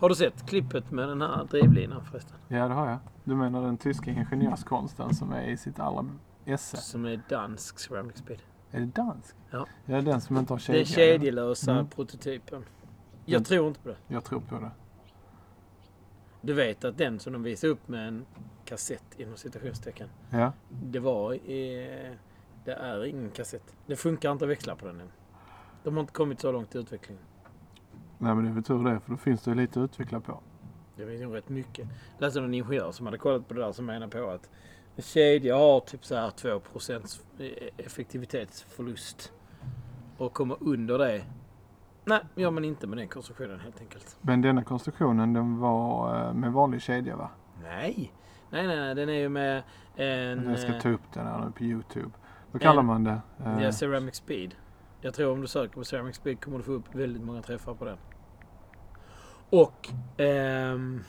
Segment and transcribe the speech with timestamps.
[0.00, 2.36] Har du sett klippet med den här drivlinan förresten?
[2.48, 2.98] Ja, det har jag.
[3.24, 6.06] Du menar den tyska ingenjörskonsten som är i sitt allra
[6.44, 6.76] esse?
[6.76, 8.38] Som är dansk ceramic speed.
[8.70, 9.34] Är det dansk?
[9.50, 9.66] Ja.
[9.86, 10.78] Ja, den som inte har kedja.
[10.78, 11.88] Den kedjelösa Mm.
[11.88, 12.64] prototypen.
[13.24, 13.96] Jag Den- tror inte på det.
[14.08, 14.70] Jag tror på det.
[16.40, 18.26] Du vet att den som de visade upp med en
[18.64, 20.08] kassett inom citationstecken.
[20.30, 20.52] Ja.
[20.68, 21.32] Det var...
[21.32, 22.12] Eh,
[22.64, 23.74] det är ingen kassett.
[23.86, 25.10] Det funkar inte att växla på den än.
[25.82, 27.22] De har inte kommit så långt i utvecklingen.
[28.24, 30.40] Nej, men det är väl tur det, för då finns det lite att utveckla på.
[30.96, 31.86] Det finns nog rätt mycket.
[32.18, 34.50] Jag läste en ingenjör som hade kollat på det där som menar på att
[34.96, 37.20] en kedja har typ så här 2%
[37.76, 39.32] effektivitetsförlust.
[40.18, 41.22] Och kommer under det.
[42.04, 44.16] Nej, gör man inte med den konstruktionen helt enkelt.
[44.20, 47.30] Men denna konstruktionen, den var eh, med vanlig kedja va?
[47.62, 48.12] Nej,
[48.50, 48.94] nej, nej, nej.
[48.94, 49.62] den är ju med
[49.96, 50.48] en...
[50.50, 52.10] Jag ska eh, ta upp den här nu på Youtube.
[52.52, 53.20] Vad kallar en- man det?
[53.44, 54.54] Eh, Ja, Ceramic Speed.
[55.00, 57.74] Jag tror om du söker på Ceramic Speed kommer du få upp väldigt många träffar
[57.74, 57.96] på den.
[59.54, 61.00] Och ehm,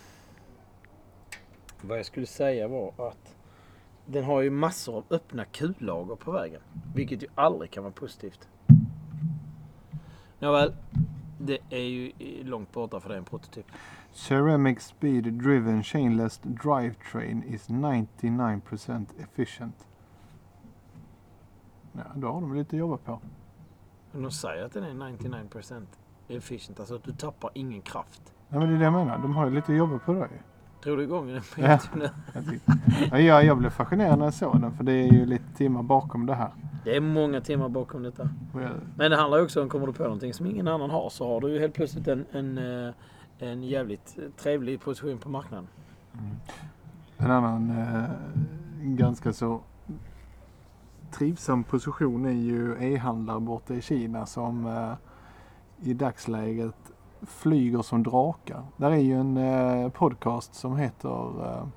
[1.82, 3.36] vad jag skulle säga var att
[4.06, 6.62] den har ju massor av öppna kullager på vägen.
[6.96, 8.48] Vilket ju aldrig kan vara positivt.
[10.40, 10.76] Nåväl,
[11.40, 12.12] det är ju
[12.44, 13.66] långt borta för det är en prototyp.
[14.12, 19.88] Ceramic speed driven chainless drivetrain is 99% efficient.
[21.94, 23.20] Ja, då har de lite att jobba på.
[24.12, 25.86] Men de säger att den är 99%
[26.28, 26.80] efficient.
[26.80, 28.35] Alltså att du tappar ingen kraft.
[28.50, 29.18] Ja, men det är det jag menar.
[29.18, 30.28] De har ju lite att jobba på ju.
[30.84, 31.80] Tror du igång den på Ja.
[31.96, 32.10] Nu?
[33.12, 35.84] Ja, jag, jag blev fascinerad när jag såg den för det är ju lite timmar
[35.84, 36.50] bakom det här.
[36.84, 38.30] Det är många timmar bakom detta.
[38.96, 41.34] Men det handlar ju också om, kommer du på någonting som ingen annan har så
[41.34, 42.94] har du ju helt plötsligt en, en, eh,
[43.40, 45.68] en jävligt trevlig position på marknaden.
[47.18, 48.04] En annan eh,
[48.82, 49.62] ganska så
[51.12, 54.94] trivsam position är ju e-handlare borta i Kina som eh,
[55.90, 58.64] i dagsläget flyger som drakar.
[58.78, 61.68] Där är ju en eh, podcast som heter eh,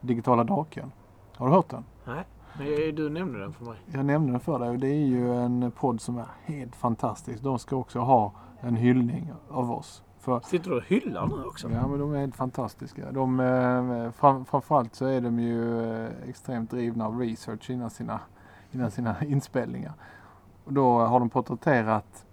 [0.00, 0.92] Digitala draken.
[1.36, 1.84] Har du hört den?
[2.04, 2.24] Nej,
[2.58, 3.76] men du nämnde den för mig.
[3.86, 7.42] Jag nämnde den för dig och det är ju en podd som är helt fantastisk.
[7.42, 10.02] De ska också ha en hyllning av oss.
[10.18, 11.70] För Sitter du och hyllar nu också?
[11.70, 13.12] Ja men de är helt fantastiska.
[13.12, 18.20] De, eh, fram, framförallt så är de ju eh, extremt drivna av research innan sina,
[18.72, 19.92] innan sina inspelningar.
[20.64, 22.26] Och då har de porträtterat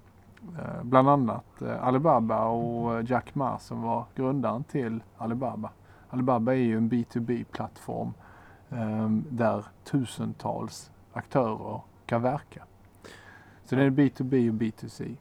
[0.60, 5.70] Eh, bland annat eh, Alibaba och eh, Jack Ma som var grundaren till Alibaba.
[6.10, 8.14] Alibaba är ju en B2B-plattform
[8.70, 12.64] ehm, där tusentals aktörer kan verka.
[13.64, 15.16] Så det är B2B och B2C.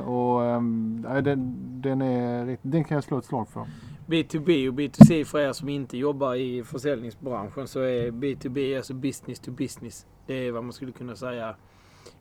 [0.00, 3.66] Och ehm, den, den, är, den kan jag slå ett slag för.
[4.06, 9.40] B2B och B2C för er som inte jobbar i försäljningsbranschen så är B2B alltså business
[9.40, 10.06] to business.
[10.26, 11.56] Det är vad man skulle kunna säga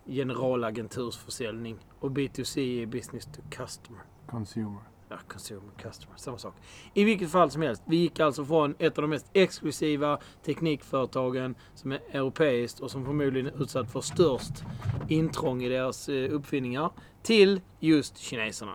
[0.05, 1.77] generalagentursförsäljning.
[1.99, 4.01] Och B2C är business to customer.
[4.27, 4.81] Consumer.
[5.09, 6.55] Ja, consumer, customer, samma sak.
[6.93, 7.83] I vilket fall som helst.
[7.85, 13.05] Vi gick alltså från ett av de mest exklusiva teknikföretagen som är europeiskt och som
[13.05, 14.63] förmodligen är utsatt för störst
[15.07, 16.91] intrång i deras eh, uppfinningar
[17.21, 18.73] till just kineserna.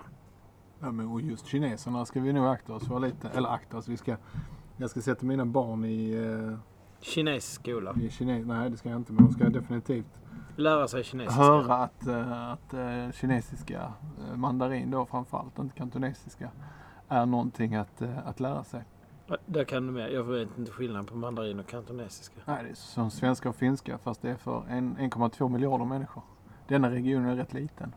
[0.81, 3.28] Ja, men och just kineserna ska vi nog akta oss för lite.
[3.28, 3.89] Eller akta oss.
[3.89, 4.16] Vi ska,
[4.77, 6.59] jag ska sätta mina barn i, eh,
[7.00, 7.97] Kinesisk skola.
[8.03, 8.47] i kines...
[8.47, 9.12] Nej det ska jag inte.
[9.12, 10.21] Men de ska definitivt
[10.59, 11.43] Lära sig kinesiska.
[11.43, 13.93] höra att, eh, att eh, kinesiska,
[14.31, 16.51] eh, mandarin då framförallt, inte kantonesiska,
[17.09, 18.83] är någonting att, att lära sig.
[19.47, 20.13] Där kan du med.
[20.13, 22.35] Jag vet inte skillnad på mandarin och kantonesiska.
[22.45, 26.23] Nej, det är som svenska och finska fast det är för en- 1,2 miljarder människor.
[26.69, 27.95] Denna regionen är rätt liten.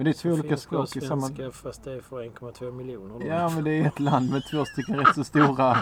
[0.00, 1.26] Men det är två olika Finska och språk i samma...
[1.26, 3.14] svenska fast det är för 1,2 miljoner.
[3.20, 3.26] då.
[3.26, 5.76] Ja, men det är ett land med två stycken rätt så stora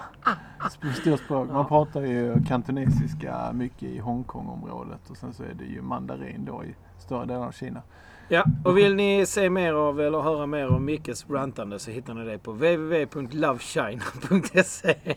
[0.60, 1.48] sp- stora språk.
[1.52, 6.64] Man pratar ju kantonesiska mycket i Hongkong-området och sen så är det ju mandarin då
[6.64, 7.82] i större delar av Kina.
[8.28, 12.14] Ja, och vill ni se mer av eller höra mer om Mickes rantande så hittar
[12.14, 14.94] ni det på www.lovechina.se.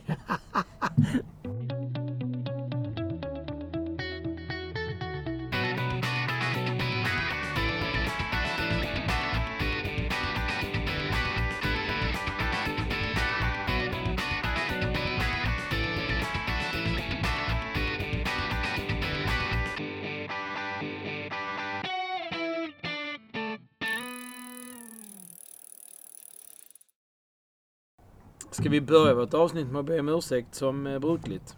[28.71, 31.55] vi börja vårt avsnitt med att be om ursäkt som eh, brukligt?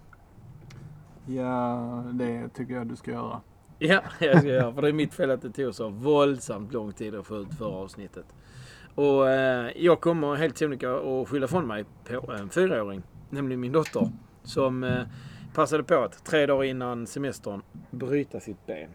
[1.26, 3.42] Ja, det tycker jag du ska göra.
[3.80, 4.74] Ja, jag ska göra.
[4.74, 7.54] För det är mitt fel att det tog så våldsamt lång tid att få ut
[7.58, 8.26] förra avsnittet.
[8.96, 13.04] Och eh, jag kommer helt sonika att skylla från mig på en fyraåring.
[13.30, 14.12] Nämligen min dotter.
[14.44, 15.04] Som eh,
[15.54, 17.62] passade på att tre dagar innan semestern
[17.92, 18.90] bryta sitt ben.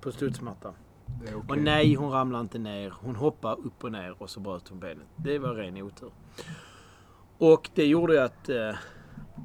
[0.00, 0.74] På studsmattan.
[1.22, 1.34] Okej.
[1.48, 2.94] Och nej, hon ramlade inte ner.
[3.00, 5.06] Hon hoppade upp och ner och så bröt hon benet.
[5.16, 6.10] Det var ren otur.
[7.42, 8.74] Och det gjorde ju att eh,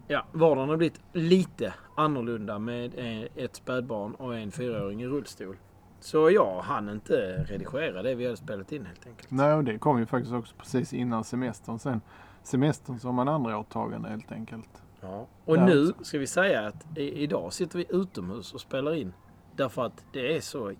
[0.07, 5.57] ja, vardagen har blivit lite annorlunda med eh, ett spädbarn och en fyraåring i rullstol.
[5.99, 9.31] Så jag hann inte redigera det vi hade spelat in helt enkelt.
[9.31, 12.01] Nej, och det kom ju faktiskt också precis innan semestern sen.
[12.43, 14.81] Semestern som en andra åtagande helt enkelt.
[15.01, 15.27] Ja.
[15.45, 19.13] Och nu ska vi säga att i, idag sitter vi utomhus och spelar in.
[19.55, 20.73] Därför att det är så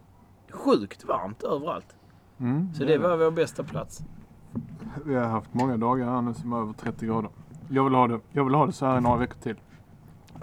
[0.50, 1.96] sjukt varmt överallt.
[2.40, 4.02] Mm, Så det var vår bästa plats.
[5.06, 7.30] Vi har haft många dagar här nu som är över 30 grader.
[7.70, 9.56] Jag vill ha det, jag vill ha det så här i några veckor till.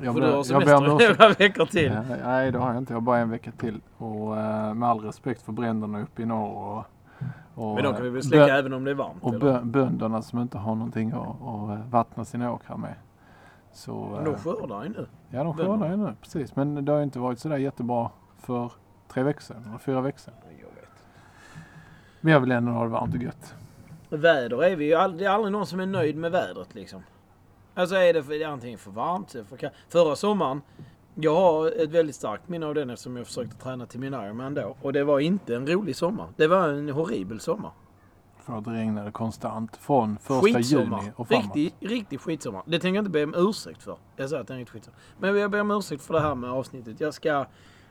[0.02, 1.92] Jag För du har semester i några veckor till.
[2.24, 2.92] Nej, det har jag inte.
[2.92, 3.80] Jag har bara en vecka till.
[3.98, 6.84] Och eh, med all respekt för bränderna uppe i norr och,
[7.54, 9.22] och, Men de kan vi eh, väl släcka bö- även om det är varmt?
[9.22, 9.40] och eller?
[9.40, 12.94] bö, bönderna som inte har någonting att, att eh, vattna sina åkrar med.
[13.72, 15.06] Så, Men de eh, skördar ju nu.
[15.30, 16.14] ja, de skördar ju nu.
[16.20, 16.56] Precis.
[16.56, 18.72] Men det har ju inte varit sådär jättebra för
[19.08, 20.34] tre veckor sedan, eller fyra veckor sedan.
[20.50, 21.04] Jag vet.
[22.20, 23.54] Men jag vill ändå ha det varmt och gött.
[24.16, 27.02] Väder är vi ju aldrig, det är aldrig någon som är nöjd med vädret liksom.
[27.74, 29.74] Alltså är det, för, det är antingen för varmt eller för kallt.
[29.88, 30.62] Förra sommaren,
[31.14, 34.54] jag har ett väldigt starkt minne av den eftersom jag försökte träna till min Ironman
[34.54, 34.76] då.
[34.82, 36.28] Och det var inte en rolig sommar.
[36.36, 37.70] Det var en horribel sommar.
[38.44, 41.00] För att det regnade konstant från första Skitsommar.
[41.00, 41.56] juni och framåt.
[41.56, 42.62] Riktig, riktig skitsommar.
[42.66, 43.96] Det tänker jag inte be om ursäkt för.
[44.16, 44.98] Jag säger att det är en riktig skitsommar.
[45.18, 47.00] Men jag ber om ursäkt för det här med avsnittet.
[47.00, 47.46] Jag ska...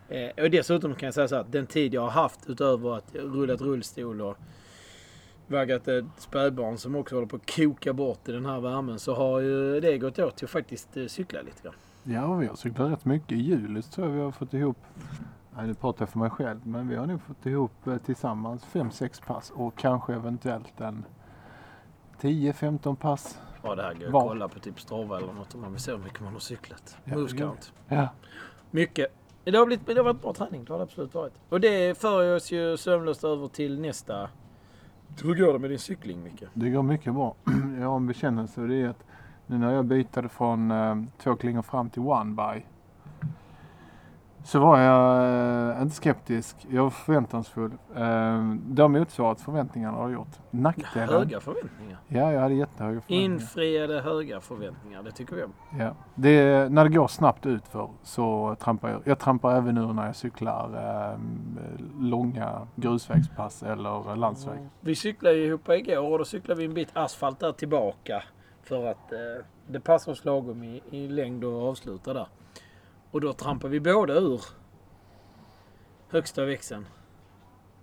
[0.09, 3.15] Eh, och dessutom kan jag säga så att den tid jag har haft utöver att
[3.15, 4.37] rullat rullstol och
[5.47, 9.15] vaggat ett spädbarn som också håller på att koka bort i den här värmen så
[9.15, 11.73] har ju det gått åt till att faktiskt eh, cykla lite grann.
[12.03, 13.31] Ja, vi har cyklat rätt mycket.
[13.31, 14.77] I juli så tror jag vi har fått ihop,
[15.55, 18.65] nej nu pratar jag för mig själv, men vi har nog fått ihop eh, tillsammans
[18.73, 21.05] 5-6 pass och kanske eventuellt en
[22.21, 23.39] 10-15 pass.
[23.63, 25.91] Ja, det här går att kolla på typ Strava eller något om man vill se
[25.91, 26.97] hur mycket man har cyklat.
[27.03, 27.73] Ja, Moves det gör count.
[27.87, 28.09] Ja,
[28.71, 29.07] Mycket.
[29.43, 30.63] Det har, blivit, det har varit bra träning.
[30.63, 31.33] Det har det absolut varit.
[31.49, 34.29] Och det för oss ju sömlöst över till nästa...
[35.21, 36.43] Hur går det med din cykling, Micke?
[36.53, 37.35] det går mycket bra.
[37.79, 39.03] Jag har en bekännelse och det är att
[39.47, 42.63] nu när jag bytte från eh, två klingor fram till one by
[44.43, 46.55] så var jag eh, inte skeptisk.
[46.69, 47.71] Jag var förväntansfull.
[47.95, 50.39] Eh, det har motsvarat förväntningarna har gjort.
[50.51, 51.09] Nackdelen?
[51.09, 51.99] Höga förväntningar.
[52.07, 53.23] Ja, jag hade jättehöga förväntningar.
[53.25, 55.03] Infriade höga förväntningar.
[55.03, 55.53] Det tycker vi om.
[55.79, 55.95] Ja.
[56.15, 59.01] Det, när det går snabbt utför så trampar jag.
[59.05, 60.69] Jag trampar även ur när jag cyklar
[61.11, 61.19] eh,
[61.99, 64.59] långa grusvägspass eller landsväg.
[64.79, 68.23] Vi cyklade ju ihop igår och då cyklade vi en bit asfalt där tillbaka.
[68.63, 72.27] För att eh, det passar oss lagom i, i längd och avsluta där.
[73.13, 74.41] Och då trampade vi båda ur
[76.09, 76.85] högsta växeln.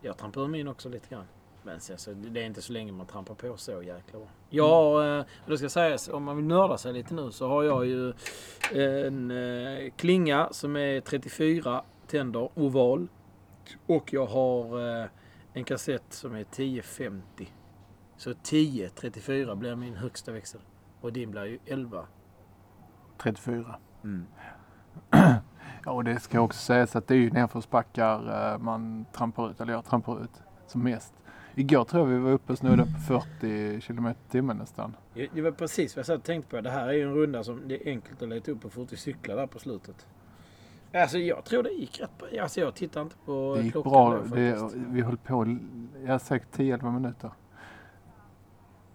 [0.01, 1.27] Jag trampade ur min också lite grann.
[1.63, 4.29] Men sen så, det är inte så länge man trampar på så jäkla bra.
[4.49, 7.87] Ja, eh, det ska sägas om man vill nörda sig lite nu så har jag
[7.87, 8.13] ju
[8.73, 13.09] en eh, klinga som är 34 tänder oval.
[13.87, 15.07] Och jag har eh,
[15.53, 17.53] en kassett som är 1050.
[18.17, 20.61] Så 1034 blir min högsta växel.
[21.01, 22.07] Och din blir ju 11.
[23.19, 23.79] 34.
[24.05, 24.27] Mm.
[25.85, 29.61] Ja, och det ska också sägas att det är ju nedförsbackar eh, man trampar ut,
[29.61, 31.13] eller jag trampar ut som mest.
[31.55, 34.97] Igår tror jag vi var uppe och snudde på 40 km i timmen nästan.
[35.35, 36.61] Det var precis vad jag satt och tänkte på.
[36.61, 38.89] Det här är ju en runda som det är enkelt att leta upp och fort
[38.99, 40.07] cykla där på slutet.
[40.95, 42.43] Alltså jag tror det gick rätt bra.
[42.43, 44.19] Alltså jag tittar inte på Det gick klockan bra.
[44.19, 45.57] då Det, vi höll på,
[46.07, 47.31] ja säkert 10-11 minuter.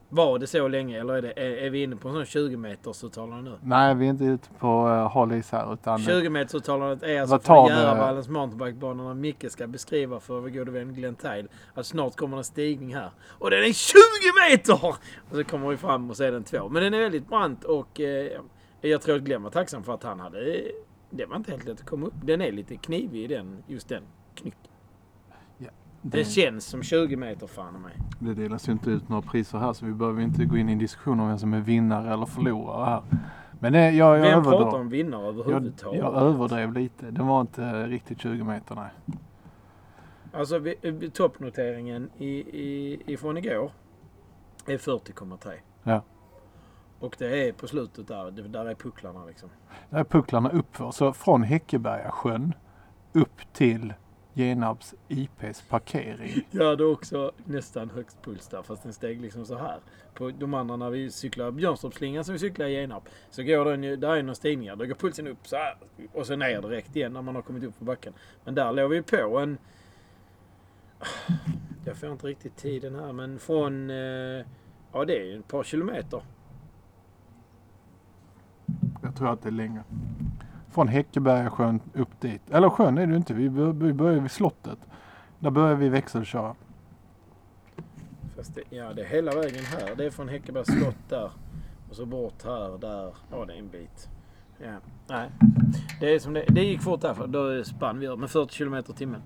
[0.10, 2.58] Var det så länge eller är, det, är, är vi inne på en sån 20
[2.58, 3.58] meters uttalande nu?
[3.64, 7.40] Nej, vi är inte ute på uh, Hollies här utan 20 meters uttalandet är alltså
[7.40, 7.68] från?
[7.68, 12.38] Järvallens mountainbikebana när Micke ska beskriva för vår gode vän Glenn Tile att snart kommer
[12.38, 13.10] en stigning här.
[13.28, 14.00] Och den är 20
[14.50, 14.86] meter!
[15.30, 16.70] Och så kommer vi fram och så är den två.
[16.70, 18.32] Men den är väldigt brant och eh,
[18.82, 20.62] jag tror att Glenn var tacksam för att han hade...
[21.10, 22.14] Det var inte helt lätt att komma upp.
[22.24, 24.04] Den är lite knivig i den, just den
[24.36, 24.72] knycken.
[26.12, 27.94] Det, känns som 20 meter fan mig.
[28.20, 30.72] det delas ju inte ut några priser här så vi behöver inte gå in i
[30.72, 33.02] en diskussion om vem som är vinnare eller förlorare här.
[33.60, 36.00] Men det, jag, jag, Vem överdrev, pratar om vinnare jag, överhuvudtaget?
[36.00, 37.12] jag överdrev lite.
[37.12, 39.20] Den var inte riktigt 20 meter nej.
[40.34, 43.72] Alltså vi- vi- toppnoteringen i, i, ifrån igår
[44.68, 45.52] är 40,3.
[45.84, 46.02] Ja.
[47.00, 49.50] Och det är på slutet där, där är pucklarna liksom.
[49.90, 50.92] Där är pucklarna uppför.
[50.92, 52.54] Så från Häckebergasjön
[53.14, 53.94] upp till
[54.36, 56.48] Genarps IPs parkering.
[56.52, 59.80] Jag hade också nästan högst puls där fast den steg liksom så här.
[60.14, 63.84] På de andra när vi cyklar Björnstorpsslingan som vi cyklar i Genarp så går den
[63.84, 64.76] ju, där är några stigningar.
[64.76, 65.78] Då går pulsen upp så här
[66.14, 68.14] och så ner direkt igen när man har kommit upp på backen.
[68.44, 69.58] Men där låg vi på en...
[71.86, 73.90] Jag får inte riktigt tiden här men från...
[73.90, 74.46] eh,
[74.96, 76.22] Ja det är ett par kilometer.
[79.04, 79.84] Jag tror att det är längre.
[80.76, 82.42] Från Häckebergasjön upp dit.
[82.52, 83.34] Eller sjön är det ju inte.
[83.34, 83.50] Vi
[83.94, 84.80] börjar vid slottet.
[85.40, 86.56] Där börjar vi växelköra.
[88.36, 89.96] Fast det, ja, det är hela vägen här.
[89.96, 91.32] Det är från Häckebergs slott där.
[91.90, 93.14] Och så bort här, där.
[93.32, 94.10] Ja, det är en bit.
[94.58, 94.78] Ja,
[95.08, 95.30] nej.
[96.00, 97.28] Det, är som det, det gick fort därför.
[97.28, 99.22] Då spann vi med 40 km i timmen.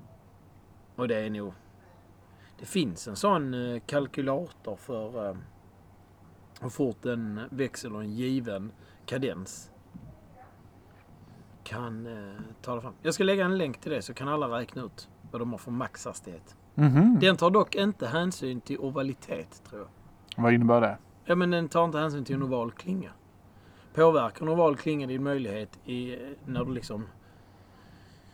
[0.96, 1.54] Och det är nog...
[2.60, 5.36] Det finns en sån eh, kalkylator för eh,
[6.62, 8.72] hur fort en växel och en given
[9.06, 9.72] kadens
[11.70, 12.94] kan eh, ta det fram.
[13.02, 15.58] Jag ska lägga en länk till det så kan alla räkna ut vad de har
[15.58, 16.56] för maxhastighet.
[16.76, 17.18] Mhm.
[17.20, 19.90] Den tar dock inte hänsyn till ovalitet, tror jag.
[20.44, 20.98] Vad innebär det?
[21.26, 23.12] Ja, men den tar inte hänsyn till en oval klinga.
[23.94, 27.08] Påverkar en oval klinga din möjlighet i, när du liksom...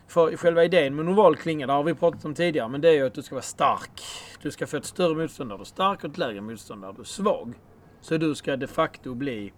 [0.08, 2.90] För själva idén med en oval klinga, det har vi pratat om tidigare, men det
[2.90, 4.02] är ju att du ska vara stark.
[4.42, 6.94] Du ska få ett större motstånd där du är stark och ett lägre motstånd där
[6.94, 7.54] du är svag.
[8.02, 9.54] Så du ska de facto bli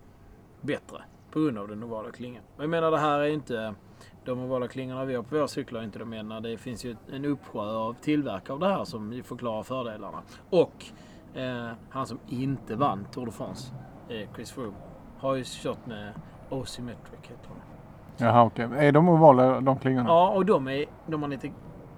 [0.62, 2.44] bättre på grund av den ovala klingan.
[2.58, 3.76] Och jag menar, det här är inte...
[4.26, 6.40] De ovala klingorna vi har på våra cyklar är inte de enda.
[6.40, 10.22] Det finns ju en uppsjö av tillverkare av det här som förklarar fördelarna.
[10.50, 10.86] Och
[11.34, 13.74] eh, han som inte vann Tour de France,
[14.10, 14.78] eh, Chris Froome,
[15.20, 16.14] har ju kört med
[16.50, 18.26] Asymmetric heter de.
[18.26, 18.70] Jaha okej.
[18.78, 20.10] Är de ovala de klingorna?
[20.10, 21.52] Ja, och de, är, de har lite...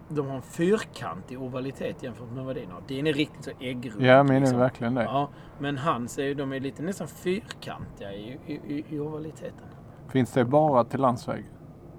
[0.09, 2.81] De har en fyrkantig ovalitet jämfört med vad din har.
[2.87, 4.01] Din är riktigt så äggrund.
[4.01, 4.59] Ja, men är liksom.
[4.59, 5.03] verkligen det.
[5.03, 9.67] Ja, men hans är ju, de är lite nästan fyrkantiga i, i, i, i ovaliteten.
[10.07, 11.45] Finns det bara till landsväg?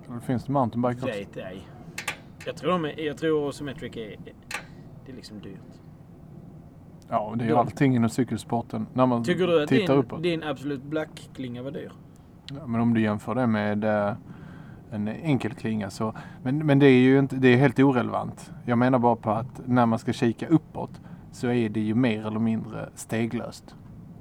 [0.08, 1.18] Eller finns det mountainbike också?
[1.18, 1.68] Vet ej.
[2.46, 4.16] Jag tror, de är, jag tror Symmetric är,
[5.06, 5.80] det är liksom dyrt.
[7.08, 8.86] Ja, det är ju allting inom cykelsporten.
[8.92, 10.22] När man Tycker du att tittar din, uppåt.
[10.22, 11.92] din Absolut Black-klinga var dyr?
[12.58, 14.12] Ja, men om du jämför det med eh,
[14.90, 16.14] en enkel klinga så.
[16.42, 18.52] Men, men det är ju inte, det är helt orelevant.
[18.64, 21.00] Jag menar bara på att när man ska kika uppåt
[21.32, 23.74] så är det ju mer eller mindre steglöst.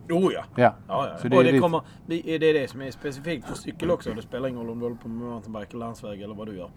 [0.10, 0.44] Oh ja!
[0.56, 1.18] Ja, Ja, ja.
[1.18, 3.92] Så det och är det, lite- kommer, det är det som är specifikt för cykel
[3.92, 4.14] också.
[4.14, 6.70] Det spelar ingen roll om du håller på med mountainbike landsväg eller vad du gör.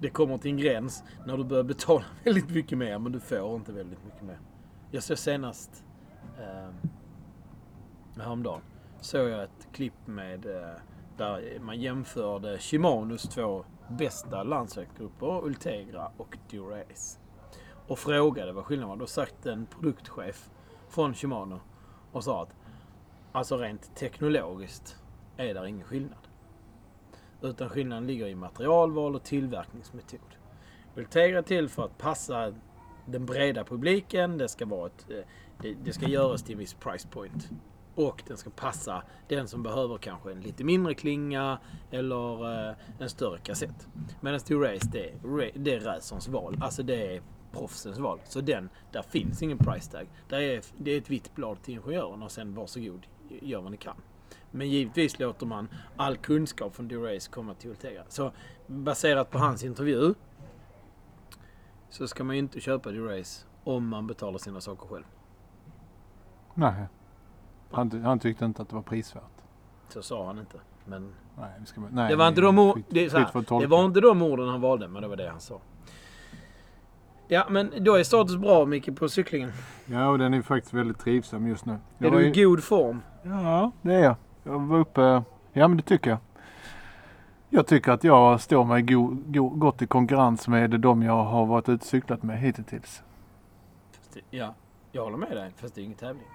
[0.00, 3.56] Det kommer till en gräns när du börjar betala väldigt mycket mer, men du får
[3.56, 4.38] inte väldigt mycket mer.
[4.90, 5.84] Jag såg senast
[6.38, 6.88] eh,
[8.22, 8.60] häromdagen
[9.00, 10.52] såg jag ett klipp med eh,
[11.18, 17.18] där man jämförde Shimanos två bästa landsvägsgrupper, Ultegra och Durace.
[17.88, 18.96] Och frågade vad skillnaden var.
[18.96, 20.50] Då satt en produktchef
[20.88, 21.60] från Shimano
[22.12, 22.54] och sa att
[23.32, 24.96] Alltså rent teknologiskt
[25.36, 26.28] är där ingen skillnad.
[27.42, 30.20] Utan skillnaden ligger i materialval och tillverkningsmetod.
[30.96, 32.54] Ultegra är till för att passa
[33.06, 34.38] den breda publiken.
[34.38, 35.16] Det ska, vara ett, eh,
[35.60, 37.50] det, det ska göras till en viss price point.
[37.94, 41.58] Och den ska passa den som behöver kanske en lite mindre klinga
[41.90, 43.88] eller eh, en större kassett.
[44.20, 46.58] Medan Durace det, är det är racerns val.
[46.60, 47.22] Alltså det är
[47.52, 48.20] proffsens val.
[48.24, 50.06] Så den, där finns ingen price tag.
[50.28, 53.76] Där är, det är ett vitt blad till ingenjören och sen varsågod, gör vad ni
[53.76, 53.96] kan.
[54.50, 58.04] Men givetvis låter man all kunskap från Durace komma till Ultegra.
[58.08, 58.32] Så
[58.66, 60.14] baserat på hans intervju
[61.90, 65.04] så ska man ju inte köpa Durace om man betalar sina saker själv.
[66.54, 66.86] nej.
[67.72, 69.22] Han, han tyckte inte att det var prisvärt.
[69.88, 70.58] Så sa han inte.
[70.84, 74.00] Men Nej, ska, nej det var inte de ord, det, är här, det var inte
[74.00, 75.60] de orden han valde, men det var det han sa.
[77.28, 79.52] Ja, men då är status bra Micke på cyklingen.
[79.86, 81.72] Ja, och den är faktiskt väldigt trivsam just nu.
[81.72, 83.02] Är Jag var du i ju- god form?
[83.22, 84.16] Ja, det är jag.
[84.44, 85.22] Jag var uppe...
[85.52, 86.18] Ja, men det tycker jag.
[87.48, 91.46] Jag tycker att jag står mig go, go, gott i konkurrens med de jag har
[91.46, 93.02] varit ute och cyklat med hittills.
[94.30, 94.54] Ja,
[94.92, 95.52] jag håller med dig.
[95.56, 96.26] Fast det är ingen tävling.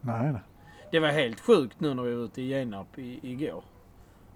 [0.00, 0.40] Nej, nej.
[0.90, 3.64] Det var helt sjukt nu när vi var ute i Genarp i, igår.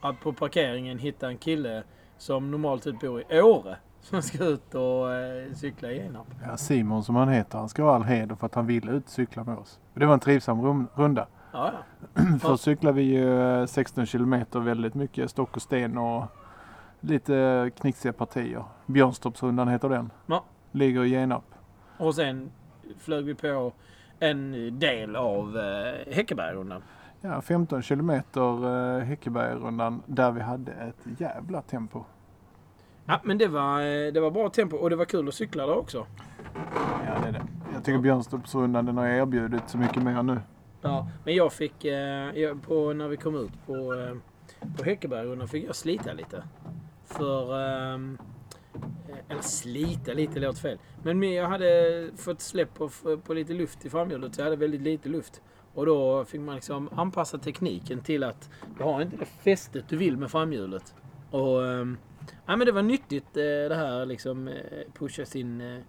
[0.00, 1.82] Att på parkeringen hitta en kille
[2.18, 3.76] som normalt sett bor i Åre.
[4.00, 6.26] Som ska ut och eh, cykla i Genarp.
[6.46, 9.04] Ja, Simon som han heter, han ska ha all heder för att han ville ut
[9.04, 9.78] och cykla med oss.
[9.94, 11.26] Det var en trivsam rum, runda.
[11.52, 11.72] Ja,
[12.14, 12.22] ja.
[12.40, 16.24] Först cyklade vi ju eh, 16 kilometer, väldigt mycket stock och sten och
[17.00, 18.64] lite knixiga partier.
[18.86, 20.10] Björnstorpsrundan heter den.
[20.26, 20.44] Ja.
[20.72, 21.44] Ligger i Genarp.
[21.98, 22.50] Och sen
[22.98, 23.72] flög vi på
[24.20, 26.82] en del av eh, Häckebergrundan.
[27.20, 28.66] Ja, 15 kilometer
[28.98, 32.04] eh, Häckebergrundan där vi hade ett jävla tempo.
[33.06, 35.66] Ja, men det var, eh, det var bra tempo och det var kul att cykla
[35.66, 36.06] där också.
[37.06, 37.42] Ja, det är det.
[37.74, 40.40] Jag tycker Björnstorpsrundan den har erbjudit så mycket mer nu.
[40.82, 44.16] Ja, men jag fick, eh, på, när vi kom ut på, eh,
[44.76, 46.42] på Häckebergrundan fick jag slita lite.
[47.04, 48.26] För, ehm, eh,
[48.74, 50.78] Eh, eller slita lite låter fel.
[51.02, 52.90] Men jag hade fått släpp på,
[53.24, 55.42] på lite luft i framhjulet så jag hade väldigt lite luft.
[55.74, 59.96] Och då fick man liksom anpassa tekniken till att du har inte det fästet du
[59.96, 60.94] vill med framhjulet.
[61.30, 61.98] Och ehm,
[62.46, 64.54] ja, men det var nyttigt eh, det här liksom eh,
[64.98, 65.82] pusha sin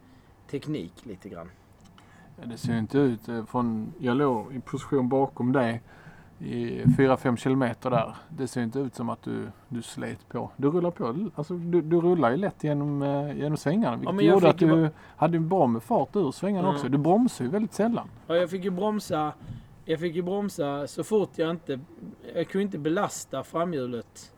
[0.51, 1.49] teknik lite grann.
[2.39, 3.93] Ja, det ser inte ut från...
[3.99, 5.81] Jag låg i position bakom dig
[6.43, 8.15] i 4-5 kilometer där.
[8.29, 10.51] Det ser inte ut som att du, du slet på.
[10.57, 11.29] Du rullar på.
[11.35, 13.97] Alltså, du, du rullar ju lätt genom, eh, genom svängarna.
[13.97, 16.75] Vilket jag gjorde att du bara- hade en bra med fart ur svängarna Mm.
[16.75, 16.89] också.
[16.89, 18.07] Du bromsar ju väldigt sällan.
[18.27, 19.33] Ja, jag fick ju bromsa.
[19.85, 21.79] Jag fick ju bromsa så fort jag inte...
[22.35, 24.33] Jag kunde inte belasta framhjulet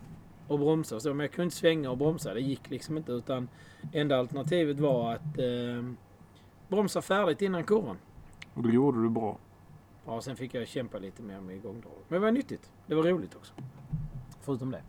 [0.48, 1.00] och bromsa.
[1.00, 2.34] Så, men jag kunde inte svänga och bromsa.
[2.34, 3.12] Det gick liksom inte.
[3.12, 3.48] Utan
[3.92, 5.90] enda alternativet var att eh,
[6.68, 7.98] bromsa färdigt innan kurvan.
[8.54, 9.38] Och det gjorde du bra.
[10.06, 12.06] Ja, sen fick jag kämpa lite mer med igångdraget.
[12.08, 12.72] Men det var nyttigt.
[12.88, 13.54] Det var roligt också.
[14.42, 14.82] Förutom det.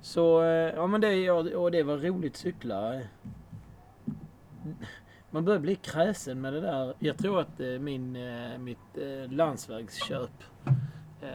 [0.00, 3.00] Så, eh, ja men det, och det var roligt cykla.
[5.30, 6.94] Man börjar bli kräsen med det där.
[6.98, 8.78] Jag tror att eh, min, eh, mitt
[9.28, 10.30] landsvägsköp,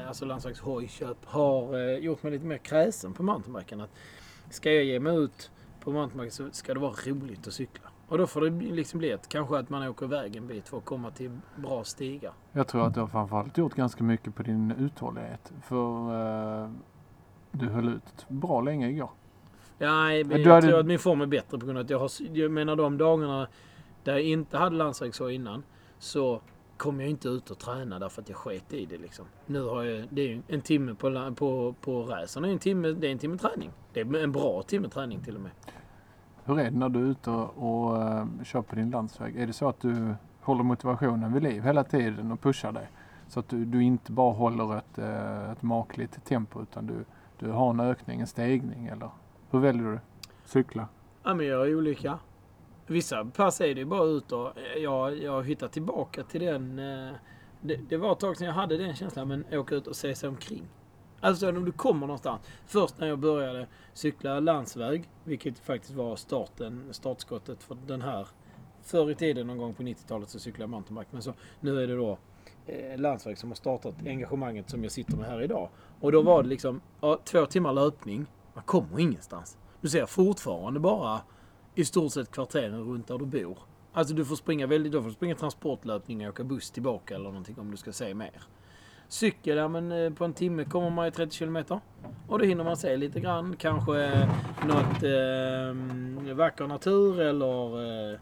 [0.07, 3.81] alltså landsvägshojköp, har gjort mig lite mer kräsen på mountainbiken.
[3.81, 3.89] Att
[4.49, 7.92] ska jag ge mig ut på mountainbike så ska det vara roligt att cykla.
[8.13, 10.77] Och då får det liksom bli ett, kanske att man åker iväg en bit för
[10.77, 12.33] att komma till bra stigar.
[12.51, 15.53] Jag tror att du har framförallt gjort ganska mycket på din uthållighet.
[15.61, 16.69] För eh,
[17.51, 19.09] du höll ut bra länge igår.
[19.77, 21.99] Nej, men jag hade- tror att min form är bättre på grund av att jag
[21.99, 22.11] har...
[22.33, 23.47] Jag menar de dagarna
[24.03, 25.63] där jag inte hade landsvägshoj innan
[25.99, 26.41] så
[26.77, 29.25] kom jag inte ut och träna därför att jag sket i det liksom.
[29.45, 30.07] Nu har jag...
[30.09, 32.43] Det är en timme på, på, på racen.
[32.43, 33.71] Det är en timme, det är en timme träning.
[33.93, 35.51] Det är en bra timme träning till och med.
[36.45, 39.35] Hur är det när du är ute och, och eh, kör på din landsväg?
[39.37, 42.87] Är det så att du håller motivationen vid liv hela tiden och pushar dig?
[43.27, 47.05] Så att du, du inte bara håller ett, eh, ett makligt tempo utan du,
[47.39, 49.09] du har en ökning, en stegning eller
[49.51, 49.99] hur väljer du?
[50.45, 50.87] Cykla?
[51.23, 52.19] Ja, men jag är olika.
[52.87, 56.75] Vissa pass är det ju bara ut och eh, jag, jag hittar tillbaka till den...
[57.65, 60.15] Det, det var ett tag sedan jag hade den känslan, men åka ut och se
[60.15, 60.63] sig omkring.
[61.23, 62.41] Alltså om du kommer någonstans.
[62.65, 68.27] Först när jag började cykla landsväg, vilket faktiskt var starten, startskottet för den här.
[68.81, 71.87] Förr i tiden någon gång på 90-talet så cyklade jag mountainbike, men så nu är
[71.87, 72.17] det då
[72.65, 75.69] eh, landsväg som har startat engagemanget som jag sitter med här idag.
[75.99, 78.25] Och då var det liksom ja, två timmar löpning.
[78.53, 79.57] Man kommer ingenstans.
[79.81, 81.21] Du ser fortfarande bara
[81.75, 83.57] i stort sett kvarteren runt där du bor.
[83.93, 87.59] Alltså du får springa väldigt, du får springa transportlöpning och åka buss tillbaka eller någonting
[87.59, 88.41] om du ska se mer.
[89.13, 91.79] Cykel, ja men eh, på en timme kommer man ju 30 kilometer.
[92.27, 93.55] Och då hinner man se lite grann.
[93.57, 94.29] Kanske eh,
[94.67, 98.19] något eh, vacker natur eller eh,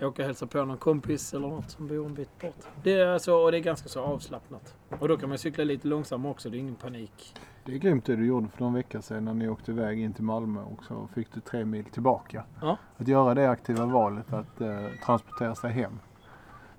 [0.00, 2.54] åka och hälsa på någon kompis eller något som bor en bit bort.
[2.82, 4.74] Det är alltså, och det är ganska så avslappnat.
[5.00, 7.34] Och då kan man cykla lite långsammare också, det är ingen panik.
[7.64, 10.12] Det är grymt det du gjorde för någon vecka sedan när ni åkte iväg in
[10.12, 12.44] till Malmö och så fick du tre mil tillbaka.
[12.60, 12.76] Ja.
[12.96, 15.98] Att göra det aktiva valet att eh, transportera sig hem.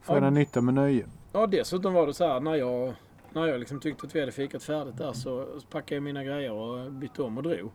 [0.01, 0.29] Förena Ja.
[0.29, 1.05] nytta med nöje.
[1.33, 2.93] Ja, dessutom var det så här när jag,
[3.38, 6.52] när jag liksom tyckte att vi hade fikat färdigt där så packade jag mina grejer
[6.52, 7.71] och bytte om och drog.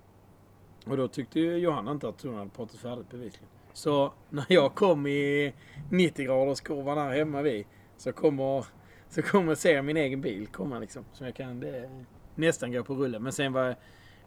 [0.86, 3.48] Och då tyckte ju Johanna inte att hon hade pratat färdigt bevisligen.
[3.72, 5.54] Så när jag kom i
[5.90, 8.66] 90 graderskurvan här hemma vid så kommer,
[9.08, 11.04] så kommer se min egen bil komma liksom.
[11.12, 11.90] Så jag kan det,
[12.34, 13.22] nästan gå på rullen.
[13.22, 13.74] Men sen var jag,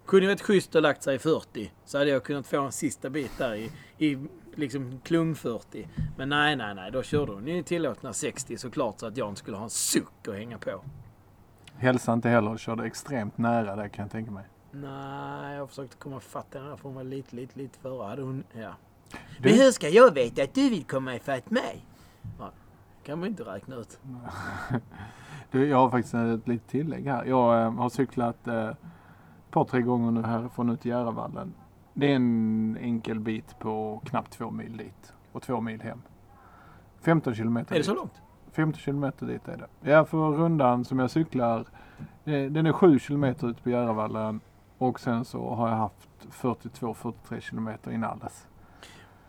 [0.06, 2.72] kunde jag varit schysst och lagt sig i 40 så hade jag kunnat få en
[2.72, 4.18] sista bit där i, i
[4.56, 5.88] liksom klung 40.
[6.18, 6.92] Men nej, nej, nej.
[6.92, 10.28] Då körde hon ju tillåtna 60 såklart så att jag inte skulle ha en suck
[10.28, 10.84] att hänga på.
[11.78, 14.46] Hälsa inte heller och körde extremt nära där kan jag tänka mig.
[14.72, 18.08] Nej, jag försökte komma fatt henne för hon var lite, lite, lite före.
[18.08, 18.70] Hade hon, ja.
[19.40, 21.86] Du- Men hur ska jag veta att du vill komma ifatt mig?
[22.40, 22.52] Ja,
[23.04, 24.00] kan man inte räkna ut.
[25.52, 27.26] Du, jag har faktiskt ett litet tillägg här.
[27.26, 28.78] Jag eh, har cyklat eh, ett
[29.52, 31.54] par, tre gånger nu härifrån ut till Järvavallen.
[31.94, 36.02] Det är en enkel bit på knappt två mil dit och två mil hem.
[37.02, 37.98] 15 kilometer Är det så dit.
[38.00, 38.22] långt?
[38.56, 39.92] 15 kilometer dit är det.
[39.92, 41.60] Ja, för rundan som jag cyklar,
[42.26, 44.40] eh, den är 7 kilometer ut på Järvavallen
[44.78, 48.48] och sen så har jag haft 42-43 kilometer inalles.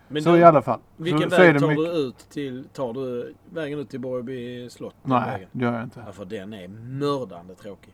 [0.07, 0.79] Men Så då, i alla fall.
[0.97, 1.85] vilken så, så väg det tar mycket...
[1.85, 2.67] du ut till?
[2.73, 4.95] Tar du vägen ut till Borrby slott?
[5.03, 5.49] Nej, vägen?
[5.51, 6.03] det gör jag inte.
[6.05, 7.93] Ja, för den är mördande tråkig.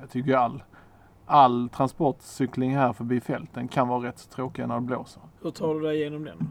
[0.00, 0.62] Jag tycker all,
[1.26, 5.22] all transportcykling här förbi fälten kan vara rätt så tråkig när det blåser.
[5.42, 6.48] Hur tar du dig igenom den?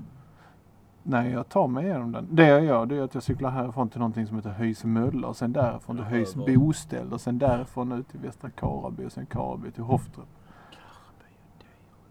[1.09, 2.27] Nej, jag tar mig igenom den.
[2.31, 5.27] Det jag gör det är att jag cyklar härifrån till någonting som heter Höjs mölla
[5.27, 9.25] och sen därifrån till Höjs boställ och sen därifrån ut till Västra Karaby och sen
[9.25, 10.27] Karaby till Hofstrup.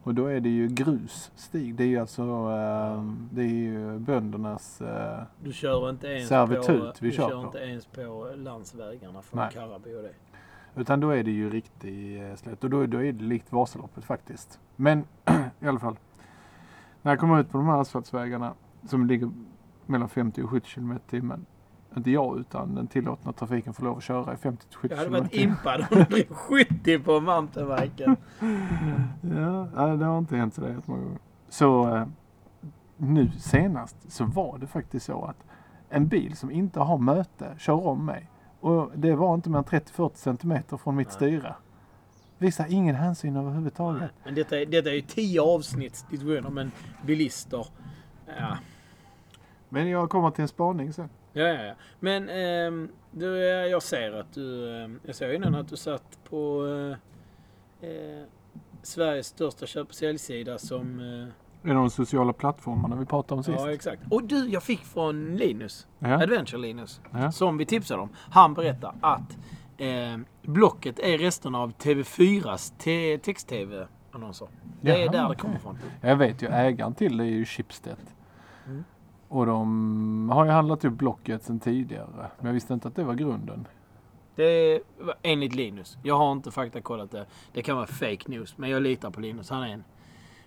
[0.03, 1.75] Och då är det ju grusstig.
[1.75, 6.67] Det är ju alltså eh, det är ju böndernas eh, Du kör inte ens Servitut
[6.67, 7.47] på, vi du kör kör på.
[7.47, 9.51] inte ens på landsvägarna från Nej.
[9.53, 10.13] Karraby och det.
[10.81, 14.05] Utan då är det ju riktig eh, slätt och då, då är det likt Vasaloppet
[14.05, 14.61] faktiskt.
[14.77, 15.05] Men
[15.61, 15.97] i alla fall.
[17.03, 18.53] När jag kommer ut på de här asfaltsvägarna
[18.87, 19.31] som ligger
[19.87, 21.47] mellan 50 och 70 km i timmen.
[21.97, 24.99] Inte jag utan den tillåtna trafiken får lov att köra i 50 till 70 Jag
[24.99, 28.17] hade km varit impad om du drev 70 på mountainbiken.
[29.21, 31.19] Ja, nej, det har inte hänt sådär jättemånga gånger.
[31.49, 32.07] Så eh,
[32.97, 35.45] nu senast så var det faktiskt så att
[35.89, 38.31] en bil som inte har möte kör om mig.
[38.61, 41.15] Och det var inte mer än 30-40 centimeter från mitt Nej.
[41.15, 41.55] styre.
[42.39, 44.11] Visar ingen hänsyn överhuvudtaget.
[44.25, 46.71] Men detta, detta är ju tio avsnitts diskussioner men
[47.07, 47.67] bilister.
[48.39, 48.57] Ja,
[49.77, 51.09] Men jag kommer till en spaning sen.
[51.33, 51.63] ja, ja.
[51.65, 51.75] ja.
[52.01, 54.77] Men ehm, du, eh, jag ser att du...
[54.85, 56.67] ehm, jag såg innan att du satt på
[57.83, 58.25] eh, eh,
[58.83, 61.01] Sveriges största köp och säljsida som...
[61.01, 63.59] Eh, Det är de sociala plattformarna vi pratade om sist.
[63.61, 64.03] ja, exakt.
[64.11, 65.87] Och du, jag fick från Linus.
[65.99, 66.23] Ja.
[66.23, 67.01] Adventure Linus.
[67.13, 67.33] Ja.
[67.33, 68.09] Som vi tipsade om.
[68.31, 69.39] Han berättar att
[69.79, 74.49] eh, Blocket är resten av TV4s te- text-tv-annonser.
[74.81, 75.37] Det är där det okej.
[75.39, 75.79] kommer ifrån.
[76.01, 77.97] Jag vet ju ägaren till det är ju Schibsted.
[79.29, 82.31] Och de har ju handlat upp Blocket sedan tidigare.
[82.39, 83.69] Men jag visste inte att det var grunden.
[84.35, 85.99] Det var enligt Linus.
[86.03, 87.27] Jag har inte faktakollat det.
[87.53, 88.59] Det kan vara fake news.
[88.59, 89.51] Men jag litar på Linus.
[89.51, 89.85] Han är en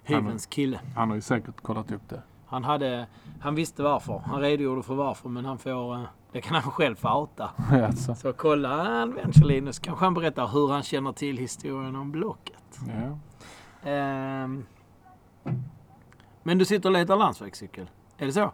[0.03, 0.79] hyvens kille.
[0.95, 2.21] Han har ju säkert kollat upp det.
[2.45, 3.07] Han, hade,
[3.41, 4.21] han visste varför.
[4.25, 5.29] Han redogjorde för varför.
[5.29, 5.93] Men han får...
[5.95, 7.49] eh, Det kan han själv få outa.
[7.85, 8.15] alltså.
[8.15, 9.79] Så kolla Adventure Linus.
[9.79, 12.79] Kanske han berättar hur han känner till historien om Blocket.
[12.87, 13.17] ja.
[13.89, 14.65] Ehm.
[16.43, 17.89] Men du sitter och letar landsvägscykel?
[18.17, 18.51] Är det så?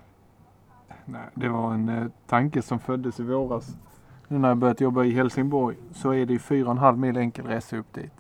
[1.06, 3.78] Nej, det var en eh, tanke som föddes i våras.
[4.28, 7.18] Nu när jag börjat jobba i Helsingborg så är det fyra och en halv mil
[7.18, 8.14] enkel resa upp dit.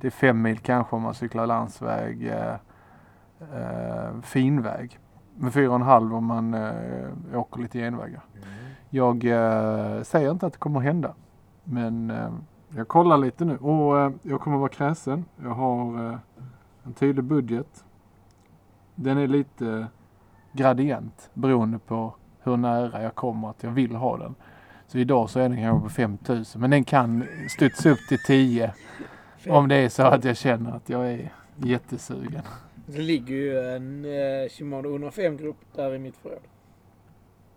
[0.00, 2.54] Det är fem mil kanske om man cyklar landsväg, eh,
[3.54, 4.98] eh, finväg.
[5.34, 8.22] Men fyra och en halv om man eh, åker lite genvägar.
[8.90, 11.14] Jag eh, säger inte att det kommer att hända.
[11.64, 12.32] Men eh,
[12.76, 15.24] jag kollar lite nu och eh, jag kommer att vara kräsen.
[15.42, 16.18] Jag har
[16.84, 17.84] en tydlig budget.
[18.94, 19.86] Den är lite
[20.52, 24.34] gradient beroende på hur nära jag kommer att jag vill ha den.
[24.86, 28.74] Så idag så är den kanske på 5000 men den kan studsa upp till 10
[29.48, 32.42] om det är så att jag känner att jag är jättesugen.
[32.86, 36.38] Det ligger ju en eh, Shimano 105-grupp där i mitt förråd.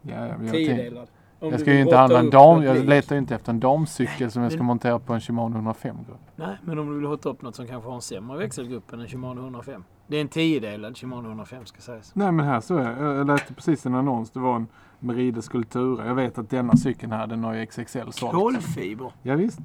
[0.01, 1.07] Ja, Tiodelad.
[1.39, 4.31] Om jag ska ju inte handla en dam, jag letar ju inte efter en damcykel
[4.31, 6.19] som jag ska montera på en Shimano 105-grupp.
[6.35, 8.99] Nej, men om du vill hotta upp något som kanske har en sämre växelgrupp än
[8.99, 9.83] en Shimano 105.
[10.07, 12.15] Det är en tiodelad Shimano 105 ska sägas.
[12.15, 13.17] Nej men här så är jag.
[13.17, 14.31] Jag läste precis en annons.
[14.31, 14.67] Det var en
[14.99, 16.07] Meride Sculptura.
[16.07, 18.33] Jag vet att denna cykeln här den har ju XXL sålt.
[18.33, 19.11] Kolfiber.
[19.23, 19.59] Ja, visst.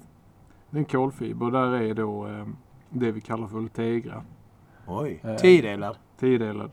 [0.71, 2.47] Det är en kolfiber och där är då eh,
[2.89, 4.23] det vi kallar för Ultegra.
[4.87, 5.21] Oj.
[5.25, 5.37] Eh.
[5.37, 5.97] Tiodelad.
[6.19, 6.71] Tiodelad.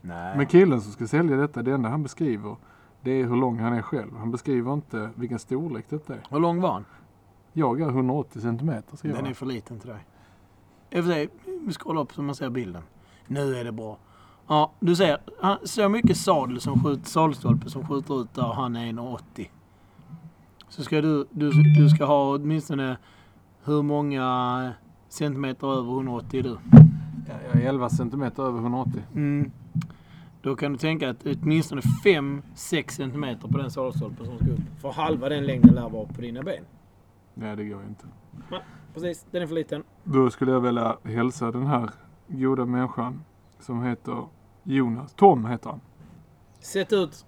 [0.00, 0.36] Nej.
[0.36, 2.56] Men killen som ska sälja detta, det enda han beskriver
[3.02, 4.16] det är hur lång han är själv.
[4.16, 6.20] Han beskriver inte vilken storlek detta är.
[6.30, 6.84] Hur lång var han?
[7.52, 9.34] Jag är 180 centimeter Den är han.
[9.34, 10.06] för liten till dig.
[10.98, 11.28] Och sig,
[11.66, 12.82] vi scrollar upp så man ser bilden.
[13.26, 13.98] Nu är det bra.
[14.46, 15.18] Ja, du ser.
[15.40, 19.48] Han, så mycket sadel som skjuter, sadelstolpe som skjuter ut där han är 1,80.
[20.68, 22.96] Så ska du, du, du ska ha åtminstone
[23.64, 24.72] hur många
[25.08, 26.56] centimeter över 180 är du?
[27.28, 29.02] Ja, jag är 11 centimeter över 180.
[29.14, 29.50] Mm.
[30.42, 34.80] Då kan du tänka att åtminstone 5-6 centimeter på den sadelstolpen som ska upp.
[34.80, 36.64] För halva den längden lär vara på dina ben.
[37.34, 38.06] Nej, det går inte.
[38.94, 39.84] Precis, den är för liten.
[40.04, 41.90] Då skulle jag vilja hälsa den här
[42.28, 43.24] goda människan
[43.60, 44.26] som heter
[44.62, 45.14] Jonas.
[45.14, 45.80] Tom heter han.
[46.60, 47.26] Sätt ut,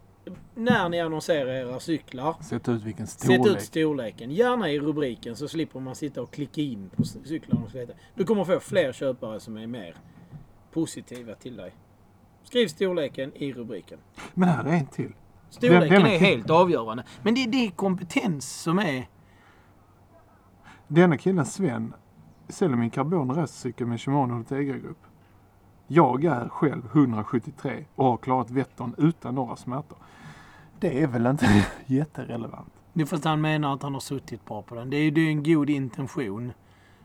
[0.54, 3.56] när ni annonserar era cyklar, Sätt ut vilken sätt storlek.
[3.56, 4.30] ut storleken.
[4.30, 7.66] Gärna i rubriken så slipper man sitta och klicka in på cyklarna.
[8.14, 9.96] Du kommer få fler köpare som är mer
[10.72, 11.72] positiva till dig.
[12.44, 13.98] Skriv storleken i rubriken.
[14.34, 15.12] Men här är en till.
[15.50, 17.04] Storleken vem är helt avgörande.
[17.22, 19.08] Men det, det är kompetens som är...
[20.88, 21.94] Denna killen Sven
[22.48, 24.98] säljer min karbon racercykel med Shimano Ultegra-grupp.
[25.86, 29.98] Jag är själv 173 och har klarat Vättern utan några smärtor.
[30.80, 32.72] Det är väl inte jätterelevant?
[32.92, 34.90] Det är för att han menar att han har suttit bra på den.
[34.90, 36.52] Det är ju en god intention.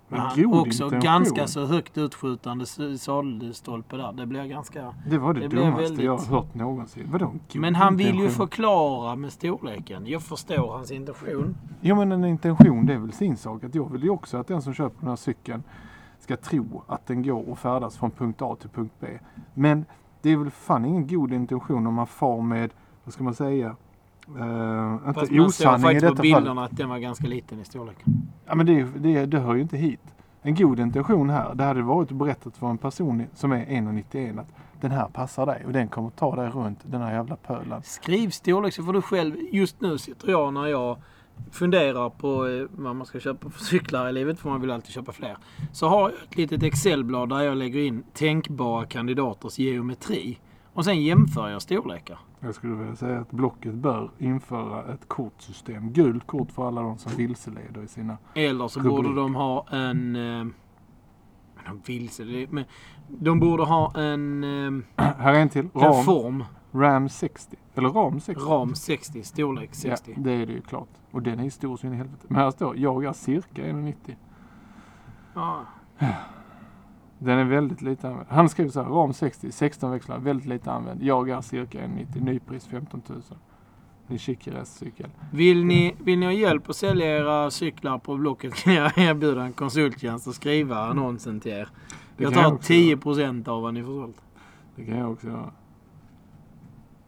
[0.09, 0.99] Men En han, god också intention?
[0.99, 2.65] ganska så högt utskjutande
[2.97, 4.11] sadelstolpe där.
[4.13, 4.93] Det blir ganska...
[5.07, 7.07] Det var det, Det blev dummaste väldigt- jag har hört någonsin.
[7.11, 8.31] Vadå Men han vill ju intention?
[8.47, 10.07] förklara med storleken.
[10.07, 11.55] Jag förstår hans intention.
[11.81, 13.63] Jo men en intention det är väl sin sak.
[13.63, 15.63] Att jag vill ju också att den som köper den här cykeln
[16.19, 19.07] ska tro att den går och färdas från punkt A till punkt B.
[19.53, 19.85] Men
[20.21, 22.69] det är väl fan ingen god intention om man far med,
[23.03, 26.57] vad ska man säga, uh, inte Fast man såg osanning i faktiskt på bilderna fall.
[26.63, 27.97] att den var ganska liten i storlek.
[28.49, 29.99] Ja men det, det, det hör ju inte hit.
[30.41, 34.47] En god intention här, det hade varit berättat för en person som är 1,91 att
[34.81, 37.83] den här passar dig och den kommer ta dig runt den här jävla pölen.
[37.83, 39.35] Skriv storlek så får du själv...
[39.51, 40.97] Just nu sitter jag när jag
[41.51, 44.91] funderar på eh, vad man ska köpa för cyklar i livet, för man vill alltid
[44.91, 45.37] köpa fler.
[45.71, 50.39] Så har jag ett litet Excelblad där jag lägger in tänkbara kandidaters geometri.
[50.79, 52.19] Och sen jämför jag storlekar.
[52.39, 55.91] Jag skulle vilja säga att Blocket bör införa ett kortsystem.
[55.93, 58.17] Gult kort för alla de som vilseleder i sina...
[58.33, 58.95] Eller så Rubrik.
[58.95, 60.15] borde de ha en...
[60.15, 60.45] Eh,
[61.65, 62.63] de vilse, det- men
[63.07, 65.69] de borde ha en eh, Här är en till.
[65.73, 65.83] Ram.
[65.93, 67.57] reform Ram 60.
[67.75, 68.43] Eller Ram 60.
[68.45, 70.13] Ram 60, storlek 60.
[70.15, 70.89] Ja, det är det ju klart.
[71.11, 72.25] Och den är stor så in i helvete.
[72.27, 74.15] Men här står, jag är cirka 1,90.
[75.35, 75.61] Ja.
[77.19, 78.27] Den är väldigt lite använd.
[78.29, 81.03] Han skriver så här, ram 60, 16 växlar, väldigt lite använd.
[81.03, 83.21] Jag är cirka 1,90, nypris 15 000.
[84.07, 85.07] Det är cykel.
[85.31, 89.43] Vill, ni, vill ni ha hjälp att sälja era cyklar på Blocket kan jag erbjuda
[89.43, 91.69] en konsulttjänst och skriva annonsen till er.
[92.17, 94.21] Det Jag tar också 10% av vad ni får sålt.
[94.75, 95.53] Det kan jag också göra.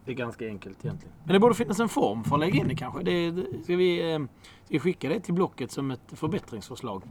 [0.04, 1.14] Det är ganska enkelt egentligen.
[1.24, 3.02] Men det borde finnas en form för att lägga in det kanske.
[3.02, 4.18] Det, det, ska, vi, eh,
[4.64, 7.02] ska vi skicka det till Blocket som ett förbättringsförslag?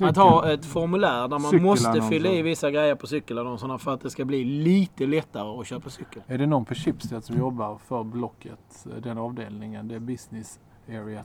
[0.00, 4.00] Att ha ett formulär där man måste fylla i vissa grejer på cykelannonserna för att
[4.00, 6.22] det ska bli lite lättare att köpa cykel.
[6.26, 10.60] Är det någon på Schibsted som jobbar för Blocket, eh, den avdelningen, det är business
[10.88, 11.24] area.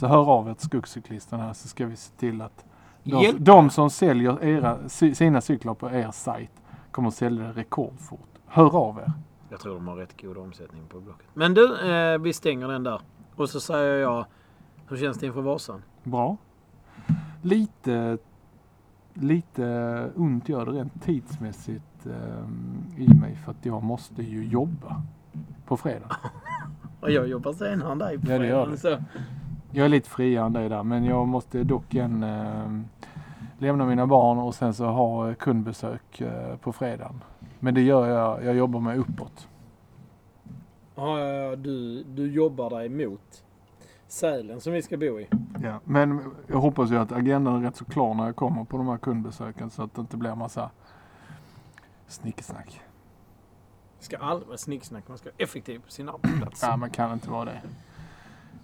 [0.00, 2.64] Så hör av er till skogscyklisterna så ska vi se till att
[3.02, 6.50] de, de som säljer era, sina cyklar på er sajt
[6.90, 8.28] kommer att sälja det rekordfort.
[8.46, 9.12] Hör av er.
[9.50, 11.26] Jag tror de har rätt god omsättning på Blocket.
[11.34, 13.00] Men du, eh, vi stänger den där.
[13.36, 14.26] Och så säger jag,
[14.88, 15.82] hur känns det inför Vasan?
[16.02, 16.36] Bra.
[17.44, 18.18] Lite,
[19.14, 25.02] lite ont gör det rent tidsmässigt eh, i mig för att jag måste ju jobba
[25.66, 26.16] på fredag.
[27.00, 28.98] Och jag jobbar senare än dig på Ja, det fredagen, så.
[29.70, 32.80] Jag är lite friare än dig där men jag måste dock en, eh,
[33.58, 37.20] lämna mina barn och sen så ha kundbesök eh, på fredagen.
[37.60, 39.48] Men det gör jag, jag jobbar mig uppåt.
[40.94, 43.43] Ja, ja, ja, du, du jobbar dig mot
[44.14, 45.28] Sälen som vi ska bo i.
[45.62, 45.80] Ja.
[45.84, 48.88] Men jag hoppas ju att agendan är rätt så klar när jag kommer på de
[48.88, 50.70] här kundbesöken så att det inte blir massa
[52.06, 52.80] snicksnack.
[53.98, 55.08] Det ska aldrig vara snicksnack.
[55.08, 56.62] Man ska vara effektiv på sin arbetsplats.
[56.62, 57.60] Ja, man kan inte vara det.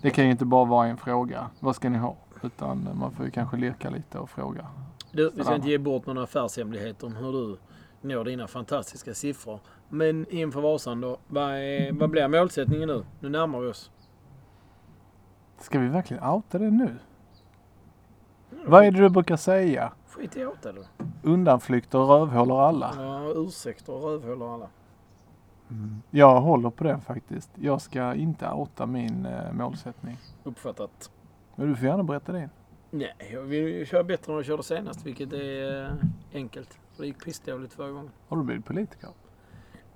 [0.03, 1.51] Det kan ju inte bara vara en fråga.
[1.61, 2.17] Vad ska ni ha?
[2.43, 4.67] Utan man får ju kanske leka lite och fråga.
[5.13, 7.59] Du, vi ska inte ge bort några affärshemligheter om hur du
[8.01, 9.61] når dina fantastiska siffror.
[9.89, 13.05] Men inför Vasan då, vad, är, vad blir målsättningen nu?
[13.21, 13.91] Nu närmar vi oss.
[15.61, 16.97] Ska vi verkligen outa det nu?
[18.67, 19.93] Vad är det du brukar säga?
[20.09, 20.83] Skit i det då.
[21.23, 22.95] Undanflykter rövhåller alla.
[22.97, 24.69] Ja, ursäkter och rövhål alla.
[26.11, 27.51] Jag håller på den faktiskt.
[27.55, 30.17] Jag ska inte outa min eh, målsättning.
[30.45, 31.11] Uppfattat.
[31.57, 32.49] Men du får gärna berätta din.
[32.91, 35.93] Nej, jag vill köra bättre än jag körde senast, vilket är eh,
[36.35, 36.79] enkelt.
[36.93, 38.11] För det gick pissdåligt förra gången.
[38.29, 39.11] Har du blivit politiker?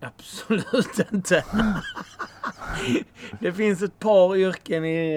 [0.04, 1.44] Absolut inte.
[3.40, 5.12] det finns ett par yrken i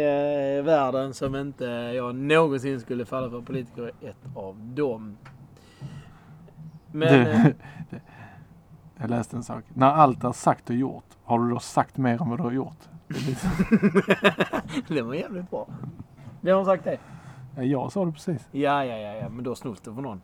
[0.60, 3.42] eh, världen som inte jag någonsin skulle falla för.
[3.42, 5.18] Politiker är ett av dem.
[6.92, 7.32] Men Det-
[7.92, 8.00] eh,
[9.00, 9.64] Jag läste en sak.
[9.74, 12.52] När allt är sagt och gjort, har du då sagt mer än vad du har
[12.52, 12.80] gjort?
[14.88, 15.68] Det var jävligt bra.
[16.42, 16.98] Vem har sagt det?
[17.56, 18.48] Ja, Jag sa det precis.
[18.52, 20.22] Ja, ja, ja, ja, men då snott det från någon.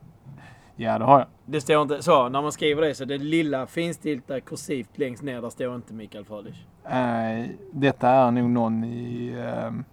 [0.76, 1.28] Ja, det har jag.
[1.46, 2.28] Det står inte så.
[2.28, 6.24] När man skriver det så det lilla finstilta kursivt längst ner, där står inte Mikael
[6.24, 6.66] Frölich.
[6.84, 9.34] Eh, detta är nog någon i...
[9.46, 9.84] ehm,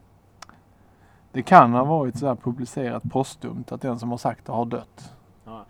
[1.31, 4.65] det kan ha varit så här publicerat postumt att den som har sagt det har
[4.65, 5.13] dött.
[5.45, 5.65] Ja.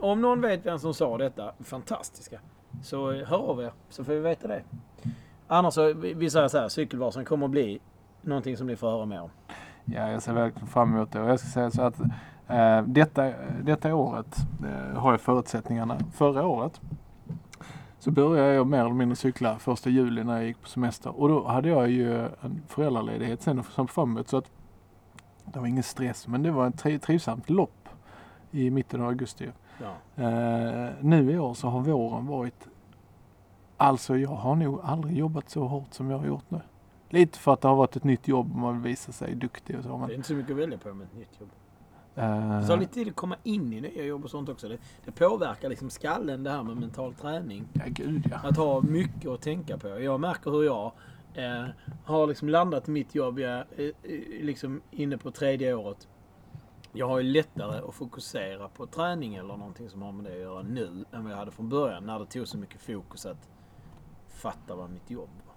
[0.00, 2.40] Om någon vet vem som sa detta, fantastiska,
[2.82, 4.62] så hör av er så får vi veta det.
[5.46, 7.80] Annars så, vi säger så här, cykelvasan kommer att bli
[8.22, 9.30] någonting som ni får höra mer om.
[9.84, 11.20] Ja, jag ser verkligen fram emot det.
[11.20, 12.00] Och jag ska säga så att
[12.86, 15.98] detta, detta året eh, har jag förutsättningarna.
[16.12, 16.80] Förra året
[17.98, 21.20] så började jag mer eller mindre cykla första juli när jag gick på semester.
[21.20, 24.28] Och då hade jag ju en föräldraledighet sen som fram emot.
[24.28, 24.50] Så att
[25.44, 27.88] det var ingen stress, men det var ett tri- trivsamt lopp
[28.50, 29.48] i mitten av augusti.
[29.82, 30.22] Ja.
[30.24, 32.68] Eh, nu i år så har våren varit...
[33.76, 36.60] Alltså jag har nog aldrig jobbat så hårt som jag har gjort nu.
[37.08, 39.76] Lite för att det har varit ett nytt jobb och man vill visa sig duktig
[39.78, 39.96] och så.
[39.98, 41.48] Men, Det är inte så mycket att välja på med ett nytt jobb.
[42.16, 44.68] Eh, Det tar lite tid att komma in i nya jobb och sånt också.
[44.68, 47.64] Det, det påverkar liksom skallen det här med mental träning.
[47.72, 48.48] ja, gud ja.
[48.48, 49.88] Att ha mycket att tänka på.
[49.88, 50.92] Jag märker hur jag
[51.34, 51.64] eh,
[52.04, 53.38] har liksom landat i mitt jobb.
[53.38, 53.64] Jag är
[54.02, 56.08] eh, liksom inne på tredje året.
[56.96, 60.38] Jag har ju lättare att fokusera på träning eller någonting som har med det att
[60.40, 62.06] göra nu än vad jag hade från början.
[62.06, 63.48] När det tog så mycket fokus att
[64.28, 65.54] fatta vad mitt jobb var.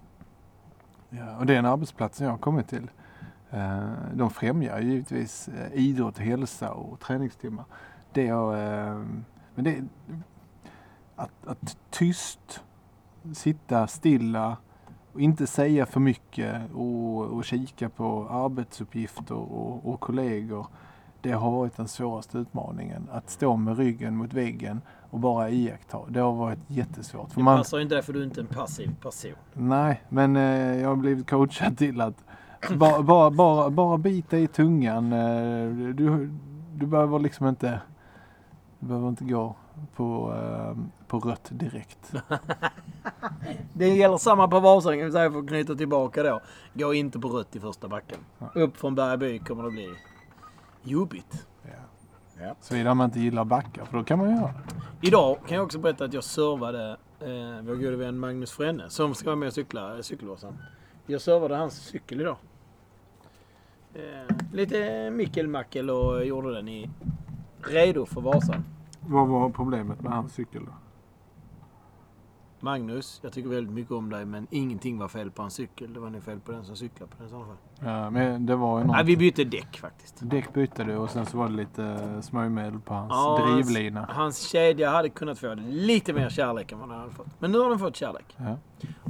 [1.20, 1.38] ja.
[1.38, 2.88] Och den arbetsplatsen jag har kommit till.
[3.52, 7.66] Eh, de främjar givetvis eh, idrott, hälsa och träningstimmar.
[8.14, 9.02] Det jag, eh,
[9.56, 9.84] men det
[11.16, 12.64] att, att tyst
[13.34, 14.58] sitta stilla
[15.14, 20.68] och inte säga för mycket och, och kika på arbetsuppgifter och, och kollegor.
[21.22, 23.08] Det har varit den svåraste utmaningen.
[23.12, 26.00] Att stå med ryggen mot väggen och bara iaktta.
[26.10, 27.30] Det har varit jättesvårt.
[27.30, 29.32] För Det man, passar inte dig för du är inte en passiv person.
[29.54, 32.24] nej, men eh, jag har blivit coachad till att
[32.78, 35.14] bara, bara, bara, bara bita i tungan.
[35.14, 36.30] Eh, du,
[36.76, 37.82] du behöver liksom inte,
[38.80, 39.56] du behöver inte gå
[39.96, 42.14] på, eh, på rött direkt.
[43.74, 46.42] Det gäller samma på Vasan kan vi säga för att knyta tillbaka då.
[46.74, 48.18] Gå inte på rött i första backen.
[48.40, 48.62] Ja.
[48.62, 49.90] Upp från Bergaby kommer det bli
[50.84, 51.48] jobbigt.
[51.64, 51.70] Ja.
[52.42, 52.56] Ja.
[52.62, 55.08] Såvida man inte gillar backar, för då kan man göra det.
[55.08, 59.16] Idag kan jag också berätta att jag servade eh, vår gode vän Magnus Frenne som
[59.16, 60.58] ska vara med och cykla eh, cykelvasan.
[61.10, 62.38] Jag servade hans cykel idag.
[63.94, 66.90] Eh, lite mickelmackel och gjorde den i
[67.62, 68.64] redo för Vasan.
[69.00, 70.72] Vad var problemet med hans cykel då?
[72.60, 75.94] Magnus, jag tycker väldigt mycket om dig men ingenting var fel på hans cykel.
[75.94, 77.58] Det var nog fel på den som cyklade på den i sådana fall.
[77.80, 78.96] Ja, men det var ju något.
[78.96, 80.16] Nej, vi bytte däck faktiskt.
[80.20, 84.00] Däck bytte du och sen så var det lite smörjmedel på hans Ja, drivlina.
[84.00, 87.28] Hans, hans kedja hade kunnat få lite mer kärlek än vad den hade fått.
[87.40, 88.38] Men nu har den fått kärlek.
[88.38, 88.58] Ja.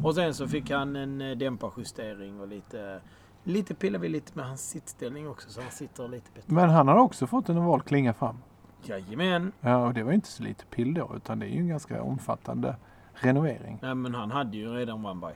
[0.04, 3.02] Och sen så fick han en eh, dämparjustering och lite...
[3.44, 6.54] Lite pillar vi lite med hans sittställning också så han sitter lite bättre.
[6.54, 8.38] Men han har också fått en oval klinga fram.
[8.84, 9.52] Jajamän.
[9.62, 12.02] Ja, och det var inte så lite pill då, utan det är ju en ganska
[12.04, 12.76] omfattande
[13.20, 13.80] renovering.
[13.82, 15.34] Nej men han hade ju redan one by.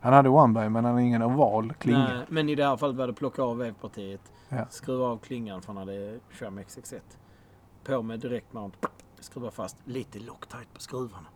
[0.00, 2.14] Han hade one by, men han hade ingen oval klinga.
[2.14, 4.32] Nej, men i det här fallet var det plocka av vevpartiet.
[4.48, 4.66] Ja.
[4.70, 7.00] Skruva av klingan för han hade Sham XX1.
[7.84, 8.78] På med direkt mount.
[9.20, 11.26] Skruva fast lite Loctite på skruvarna.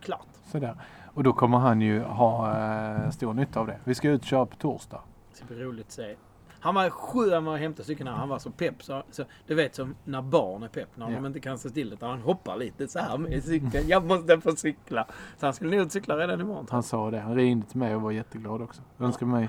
[0.00, 0.26] Klart.
[0.44, 0.76] Sådär.
[1.14, 3.78] Och då kommer han ju ha eh, stor nytta av det.
[3.84, 5.00] Vi ska ut och köra på torsdag.
[5.30, 6.16] Det ska bli roligt att se.
[6.60, 8.16] Han var sju när man hämtade cykeln här.
[8.16, 8.82] Han var så pepp.
[8.82, 10.88] Så, så, du vet som när barn är pepp.
[10.94, 11.16] När Ja.
[11.16, 11.92] de inte kan stå still.
[11.92, 13.88] Utan han hoppar lite så här med cykeln.
[13.88, 15.06] Jag måste få cykla.
[15.36, 16.66] Så han skulle nog cykla redan imorgon.
[16.70, 17.20] Han sa det.
[17.20, 18.82] Han ringde till mig och var jätteglad också.
[18.98, 19.48] Önskade mig,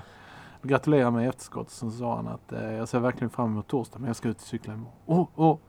[0.62, 1.70] gratulerade mig i efterskott.
[1.70, 4.36] Sen sa han att eh, jag ser verkligen fram emot torsdag, men jag ska ut
[4.36, 4.92] och cykla imorgon.
[5.06, 5.60] Och, och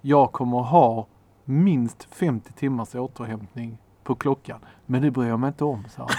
[0.00, 1.06] jag kommer ha
[1.44, 4.60] minst 50 timmars återhämtning på klockan.
[4.86, 6.10] Men det bryr jag mig inte om, sa han.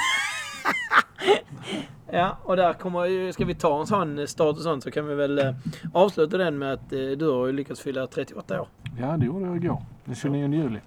[2.11, 5.15] Ja, och där kommer ska vi ta en sån start och sånt så kan vi
[5.15, 5.55] väl eh,
[5.93, 8.67] avsluta den med att eh, du har ju lyckats fylla 38 år.
[8.99, 9.81] Ja, det gjorde jag igår.
[10.05, 10.79] Den 29 juli.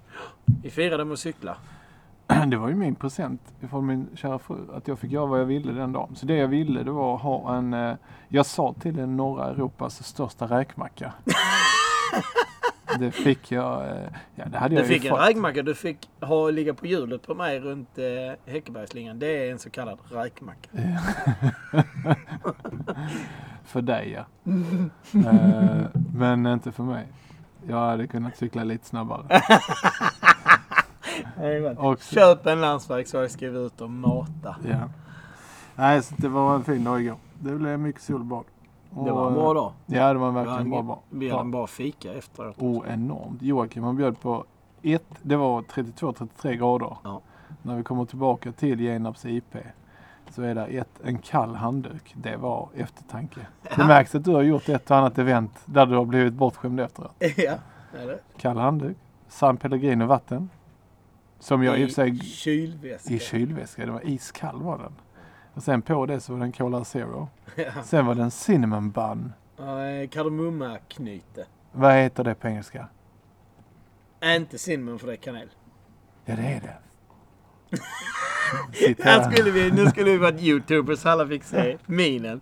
[0.63, 1.57] Vi firade med att cykla.
[2.47, 4.57] Det var ju min present från min kära fru.
[4.73, 6.15] Att jag fick göra vad jag ville den dagen.
[6.15, 7.73] Så det jag ville det var att ha en...
[7.73, 7.95] Eh,
[8.27, 11.13] jag sa till den norra Europas största räkmacka.
[12.99, 13.81] det fick jag...
[13.89, 13.95] Eh,
[14.35, 15.27] ja, det hade Du jag ju fick en fått.
[15.27, 15.61] räkmacka.
[15.63, 19.19] Du fick ha, ligga på hjulet på mig runt eh, Häckebergslingan.
[19.19, 20.69] Det är en så kallad räkmacka.
[23.65, 24.25] för dig ja.
[25.19, 27.07] eh, men inte för mig.
[27.67, 29.23] Jag hade kunnat cykla lite snabbare.
[31.77, 34.55] Och, Köp en landsväg så jag skriver ut och mata.
[34.69, 34.89] ja.
[35.75, 37.17] Nej, så det var en fin dag igår.
[37.39, 38.43] Det blev mycket solbad.
[38.95, 39.71] Det var en bra dag.
[39.85, 40.81] Ja, det var verkligen bra.
[40.81, 40.99] bra.
[41.09, 42.55] vi hade en bra fika efteråt.
[42.61, 43.41] Oh, enormt.
[43.41, 44.45] Joakim han bjöd på
[44.81, 46.97] ett, det var 32-33 grader.
[47.03, 47.21] Ja.
[47.61, 49.55] När vi kommer tillbaka till Genarps IP
[50.29, 52.13] så är det ett, en kall handduk.
[52.15, 53.39] Det var eftertanke.
[53.75, 56.79] Det märks att du har gjort ett och annat event där du har blivit bortskämd
[56.79, 57.15] efteråt.
[57.19, 57.55] ja,
[58.01, 58.19] är det?
[58.37, 60.49] Kall handduk, San Pellegrino vatten.
[61.39, 63.13] Som jag i och för sig kylväska.
[63.13, 64.93] i kylväska, det var iskall var den.
[65.53, 67.29] Och sen på det så var det en Cola Zero.
[67.55, 67.83] Ja.
[67.83, 69.33] Sen var det en cinnamon bun.
[69.57, 71.45] Ja, eh, Kardemummaknyte.
[71.71, 72.87] Vad heter det på engelska?
[74.23, 75.49] Inte cinnamon för det är kanel.
[76.25, 76.77] Ja det är det.
[79.03, 82.41] Här skulle vi, nu skulle vi varit youtubers, alla fick se minen.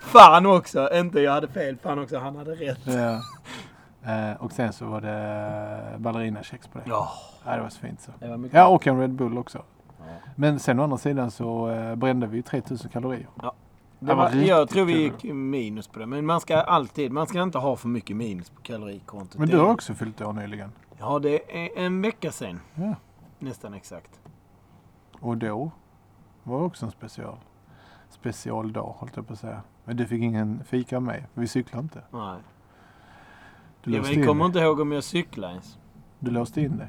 [0.00, 2.80] Fan också, inte jag hade fel, fan också han hade rätt.
[2.84, 3.20] Ja.
[4.12, 6.84] Eh, och sen så var det ballerinakex på det.
[6.88, 7.12] Ja,
[7.46, 8.12] Ja, det var så fint så.
[8.50, 9.62] Ja, och en Red Bull också.
[10.06, 10.30] Ja.
[10.36, 13.28] Men sen å andra sidan så eh, brände vi ju 3000 kalorier.
[13.40, 13.50] Det
[13.98, 16.06] Det var jag tror vi gick minus på det.
[16.06, 19.38] Men man ska alltid, man ska inte ha för mycket minus på kalorikontot.
[19.38, 20.72] Men du har också fyllt år nyligen.
[20.98, 22.60] Ja, det är en vecka sen.
[22.74, 22.94] Ja.
[23.38, 24.20] Nästan exakt.
[25.20, 25.70] Och då
[26.42, 27.36] var också en special.
[28.10, 29.62] Specialdag, håll jag på att säga.
[29.84, 31.00] Men du fick ingen fika
[31.34, 32.02] för vi cyklade inte.
[32.10, 32.38] Nej.
[33.84, 34.46] Du Jag låste, in kommer det.
[34.46, 35.78] inte ihåg om jag cyklade ens.
[36.18, 36.88] du låste in det.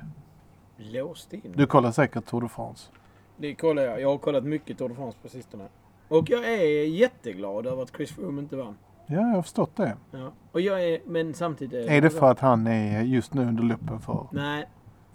[0.77, 1.53] Låst in?
[1.55, 2.91] Du kollar säkert Tour de France.
[3.37, 4.01] Det kollar jag.
[4.01, 5.67] Jag har kollat mycket Tour de France på sistone.
[6.07, 8.77] Och jag är jätteglad över att Chris Froome inte vann.
[9.07, 9.97] Ja, jag har förstått det.
[10.11, 10.31] Ja.
[10.51, 11.89] Och jag är, men samtidigt...
[11.89, 14.65] Är det för att han är just nu under luppen för Nej,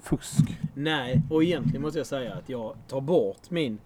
[0.01, 0.59] fusk?
[0.75, 1.23] nej.
[1.31, 3.79] Och egentligen måste jag säga att jag tar bort min...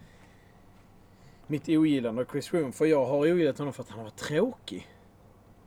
[1.46, 2.72] Mitt ogillande av Chris Froome.
[2.72, 4.86] För jag har ogillat honom för att han var tråkig.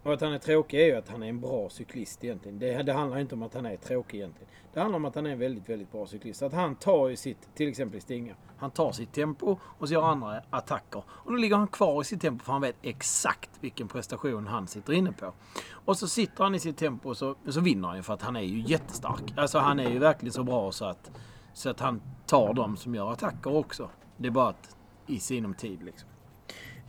[0.10, 2.60] Och att han är tråkig är ju att han är en bra cyklist egentligen.
[2.60, 4.54] Det, det handlar inte om att han är tråkig egentligen.
[4.74, 6.42] Det handlar om att han är en väldigt, väldigt bra cyklist.
[6.42, 8.36] Att han tar ju sitt, till exempel i Stinga.
[8.58, 11.04] Han tar sitt tempo och så gör andra attacker.
[11.08, 14.68] Och då ligger han kvar i sitt tempo för han vet exakt vilken prestation han
[14.68, 15.34] sitter inne på.
[15.72, 18.22] Och så sitter han i sitt tempo och så, så vinner han ju för att
[18.22, 19.34] han är ju jättestark.
[19.38, 21.12] Alltså han är ju verkligen så bra så att,
[21.54, 23.90] så att han tar dem som gör attacker också.
[24.18, 24.76] Det är bara att
[25.08, 26.10] i sinom tid liksom.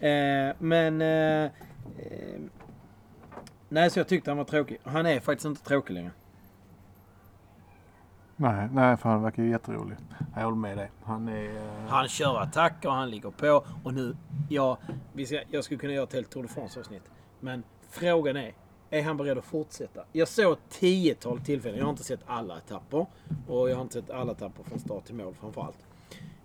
[0.00, 1.02] Eh, men...
[1.02, 1.44] Eh,
[1.98, 2.40] eh,
[3.70, 4.78] nej, så jag tyckte han var tråkig.
[4.84, 6.10] Han är faktiskt inte tråkig längre.
[8.36, 9.96] Nej, nej, för han verkar ju jätterolig.
[10.34, 10.90] Jag håller med dig.
[11.02, 11.56] Han är...
[11.56, 14.16] eh, Han kör attacker, han ligger på och nu,
[14.48, 14.78] ja,
[15.26, 17.02] ska, jag skulle kunna göra ett helt Tour de France-avsnitt.
[17.40, 18.52] Men frågan är,
[18.90, 20.04] är han beredd att fortsätta?
[20.12, 23.06] Jag såg ett tiotal tillfällen, jag har inte sett alla etapper.
[23.48, 25.78] Och jag har inte sett alla etapper från start till mål framförallt.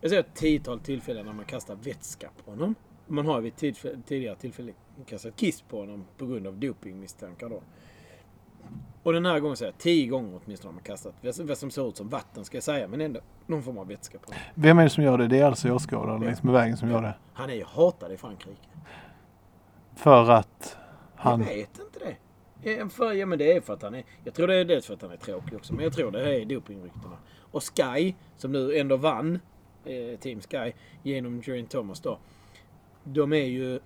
[0.01, 2.75] Jag såg ett tiotal tillfällen när man kastar vätska på honom.
[3.07, 4.73] Man har ju vid tidigare tillfällen
[5.05, 7.61] kastat kiss på honom på grund av dopingmisstankar då.
[9.03, 11.71] Och den här gången så är jag tio gånger åtminstone har man kastat vad som
[11.71, 14.33] ser ut som vatten ska jag säga, men ändå någon form av vätska på.
[14.55, 15.27] Vem är det som gör det?
[15.27, 17.13] Det är alltså åskådaren längs med vägen som gör det.
[17.33, 18.61] Han är ju hatad i Frankrike.
[19.95, 20.77] För att
[21.15, 21.39] han...
[21.39, 22.89] Jag vet inte det.
[22.89, 24.03] För, ja, men det är för att han är...
[24.23, 26.41] Jag tror det är dels för att han är tråkig också, men jag tror det
[26.41, 27.17] är dopingryktena.
[27.51, 29.39] Och Sky, som nu ändå vann,
[29.85, 30.73] eh, Team Sky,
[31.03, 32.17] genom Geraint Thomas då.
[33.03, 33.79] De är ju...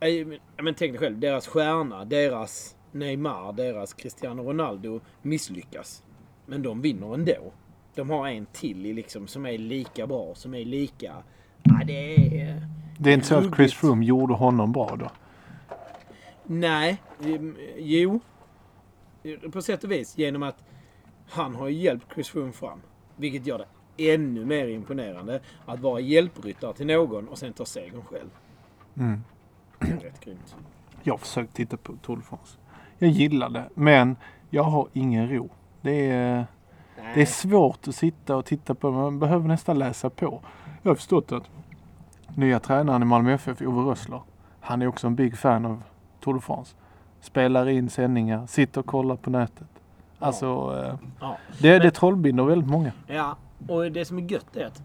[0.00, 6.02] men- tänk dig själv, deras stjärna, deras Neymar, deras Cristiano Ronaldo misslyckas.
[6.46, 7.52] Men de vinner ändå.
[7.94, 11.14] De har en till liksom som är lika bra, som är lika...
[11.62, 12.66] Ja, det är...
[12.98, 13.74] Det är inte så att Chris.
[13.74, 15.10] Froome gjorde honom bra då?
[16.44, 18.20] Nej, mm, jo.
[19.52, 20.18] På sätt och vis.
[20.18, 20.64] Genom att
[21.28, 22.80] han har hjälpt Chris Froome fram.
[23.16, 28.02] Vilket gör det ännu mer imponerande att vara hjälpryttare till någon och sen ta segern
[28.02, 28.30] själv.
[28.96, 29.20] Mm.
[29.78, 30.56] Rätt grymt.
[31.02, 32.58] Jag har försökt titta på Tour de France.
[32.98, 34.16] Jag gillar det, men
[34.50, 35.48] jag har ingen ro.
[35.80, 36.46] Det är,
[37.14, 38.90] det är svårt att sitta och titta på.
[38.90, 40.40] Man behöver nästan läsa på.
[40.82, 41.50] Jag har förstått att
[42.34, 44.20] nya tränaren i Malmö FF, Ove Rössler,
[44.60, 45.82] han är också en big fan av
[46.20, 46.76] Tour de France.
[47.20, 49.66] Spelar in sändningar, sitter och kollar på nätet.
[50.18, 50.46] Alltså,
[50.84, 51.36] eh, Ja.
[51.60, 52.92] det, det trollbinder väldigt många.
[53.06, 53.36] ja,
[53.68, 54.82] och det som är gött är att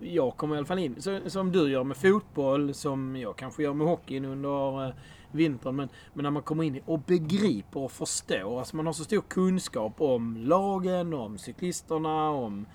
[0.00, 3.62] jag kommer i alla fall in, så, som du gör med fotboll, som jag kanske
[3.62, 4.94] gör med hockeyn under eh,
[5.32, 5.76] vintern.
[5.76, 8.58] Men, men när man kommer in och begriper och förstår.
[8.58, 12.66] Alltså man har så stor kunskap om lagen, om cyklisterna, om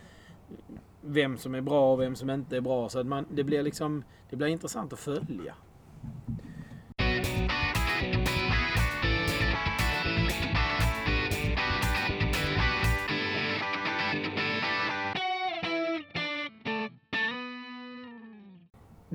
[1.02, 2.90] vem som är bra och vem som inte är bra.
[2.90, 5.56] Så att man, det blir liksom, det blir intressant att följa.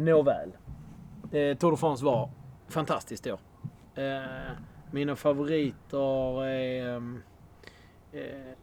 [0.04, 0.52] Nåväl.
[1.32, 2.30] Eh, Tour de France var
[2.68, 3.38] fantastiskt då.
[4.02, 4.52] Eh,
[4.90, 7.22] mina favoriter är ehm,
[8.12, 8.54] eh,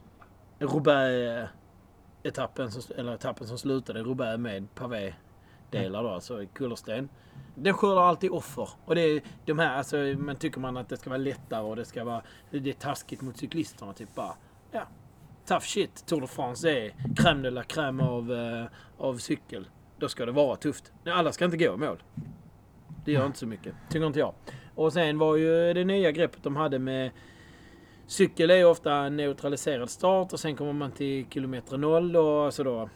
[0.59, 7.09] Roubaix-etappen, som, eller etappen som slutade i Roubaix med pavé-delar då, alltså kullersten.
[7.55, 8.69] Den skördar alltid offer.
[8.85, 11.75] Och det är de här, alltså, man tycker man att det ska vara lättare och
[11.75, 12.21] det ska vara,
[12.51, 13.93] det är taskigt mot cyklisterna.
[13.93, 14.35] Typ bara,
[14.71, 14.87] ja,
[15.45, 16.05] tough shit.
[16.05, 18.65] Tour de France är crème de la crème av, uh,
[18.97, 19.67] av cykel.
[19.99, 20.91] Då ska det vara tufft.
[21.05, 22.03] Alla ska inte gå i mål.
[23.05, 23.75] Det gör inte så mycket.
[23.89, 24.33] Tycker inte jag.
[24.75, 27.11] Och sen var ju det nya greppet de hade med
[28.07, 32.45] Cykel är ju ofta en neutraliserad start och sen kommer man till kilometer noll och
[32.45, 32.89] alltså då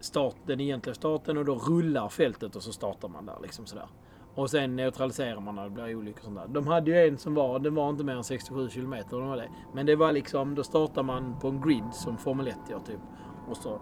[0.00, 3.86] start, den egentliga starten och då rullar fältet och så startar man där liksom sådär.
[4.34, 6.48] Och sen neutraliserar man när det blir olyckor och sånt där.
[6.48, 9.16] De hade ju en som var, den var inte mer än 67 kilometer.
[9.16, 9.48] De det.
[9.74, 13.00] Men det var liksom, då startar man på en grid som Formel 1 gör typ.
[13.48, 13.80] Och så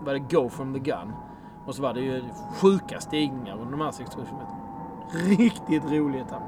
[0.00, 1.12] var det go from the gun.
[1.66, 2.22] Och så var det ju
[2.62, 4.58] sjuka stigningar under de här 67 kilometerna.
[5.38, 6.42] Riktigt rolig etapp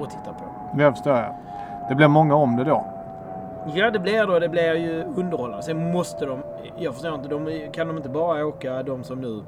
[0.00, 0.44] att titta på.
[0.76, 1.34] Det förstår jag.
[1.88, 2.86] Det blir många om det då.
[3.74, 4.38] Ja, det blir då.
[4.38, 5.62] Det blir ju underhållande.
[5.62, 6.42] Sen måste de...
[6.78, 7.28] Jag förstår inte.
[7.28, 9.42] De, kan de inte bara åka, de som nu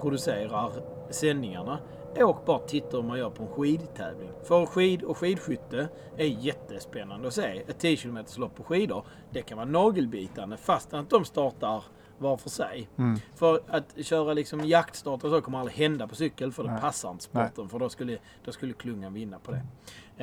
[0.00, 0.70] producerar
[1.10, 1.78] sändningarna?
[2.16, 4.30] Åk bara titta hur man gör på en skidtävling.
[4.42, 7.62] För skid och skidskytte är jättespännande att se.
[7.68, 11.84] Ett 10 km lopp på skidor, det kan vara nagelbitande fast att de startar
[12.18, 12.88] var för sig.
[12.96, 13.18] Mm.
[13.34, 14.60] För att köra liksom
[15.04, 16.80] och så kommer aldrig hända på cykel för det Nej.
[16.80, 17.68] passar inte sporten.
[17.68, 19.62] För då skulle, då skulle klungan vinna på det.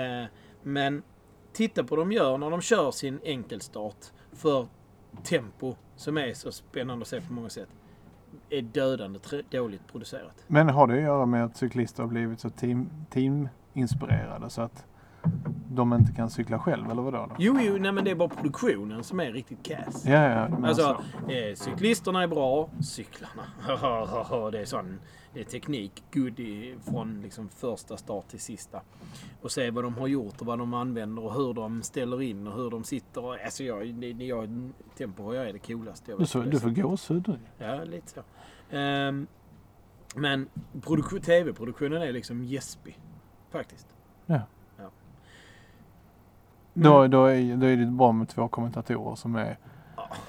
[0.02, 0.26] Eh,
[0.64, 1.04] men
[1.54, 4.68] titta på vad de gör när de kör sin enkelstart för
[5.24, 7.70] tempo som är så spännande att se på många sätt.
[8.50, 9.20] Är dödande
[9.50, 10.44] dåligt producerat.
[10.48, 14.86] Men har det att göra med att cyklister har blivit så team, teaminspirerade så att
[15.70, 17.26] de inte kan cykla själv eller vadå?
[17.30, 17.36] Då?
[17.40, 20.06] Jo, jo, nej men det är bara produktionen som är riktigt kass.
[20.06, 23.44] Ja, ja, men Alltså, eh, cyklisterna är bra, cyklarna.
[24.52, 25.00] det är sån
[25.34, 28.82] det är teknik, good i, från liksom första start till sista.
[29.42, 32.48] Och se vad de har gjort och vad de använder och hur de ställer in
[32.48, 33.44] och hur de sitter.
[33.46, 36.30] Alltså jag, det, jag, tempo har jag är det coolaste jag Du, vet.
[36.30, 37.40] så, du får gåshud.
[37.58, 38.22] Ja, lite så.
[38.76, 39.28] Ehm,
[40.16, 40.50] men
[40.82, 43.00] produk- tv-produktionen är liksom gäspig.
[43.52, 43.88] Faktiskt.
[44.26, 44.42] Ja.
[46.74, 46.90] Ja.
[46.90, 49.58] Då, då, är, då är det bra med två kommentatorer som är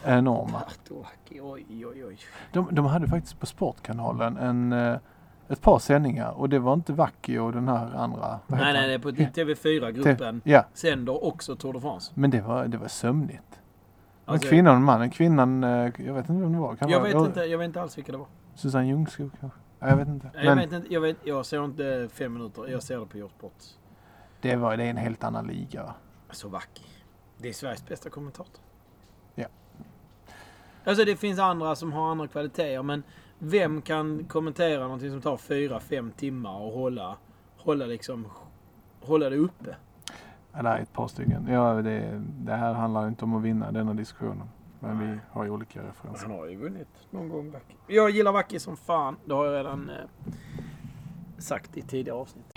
[0.04, 0.58] enorma.
[0.58, 2.18] Artuaki, oj, oj, oj.
[2.52, 4.96] De, de hade faktiskt på Sportkanalen en, eh,
[5.48, 8.38] ett par sändningar och det var inte Vacchi och den här andra.
[8.46, 9.14] Nej, nej, det är på Ja.
[9.14, 10.40] TV4-gruppen.
[10.44, 12.12] Ja, Sänder också Tour de France.
[12.14, 13.60] men det var, det var sömnigt.
[14.26, 15.02] En Alltså, kvinna och en man.
[15.02, 15.70] En kvinnan, eh,
[16.06, 16.76] jag vet inte vem det var.
[16.76, 18.26] Kan Jag vara- vet, ja, inte, jag vet inte alls vilka det var.
[18.54, 19.58] Susanne Ljungskog kanske?
[19.78, 20.30] Ja, jag vet inte.
[20.34, 23.16] Jag, Men vet inte jag, vet, jag ser inte fem minuter, jag ser det på
[23.18, 23.52] Eurosport.
[24.40, 25.94] det, var, det är en helt annan liga.
[26.32, 26.36] Va?
[26.36, 26.84] Så vacker.
[27.38, 28.62] Det är Sveriges bästa kommentator.
[29.34, 29.46] Ja.
[30.84, 33.02] Alltså det finns andra som har andra kvaliteter men
[33.38, 37.16] vem kan kommentera någonting som tar fyra, fem timmar och hålla,
[37.56, 38.26] hålla liksom,
[39.00, 39.76] hålla det uppe?
[40.52, 41.46] Ja, det är ett par stycken.
[41.48, 44.48] Ja, det, det här handlar ju inte om att vinna denna diskussionen.
[44.80, 46.26] Men vi har ju olika referenser.
[46.26, 47.74] Han har ju vunnit någon gång Wacky.
[47.86, 49.16] Jag gillar Wacky som fan.
[49.24, 49.96] Det har jag redan eh,
[51.38, 52.51] sagt i tidigare avsnitt.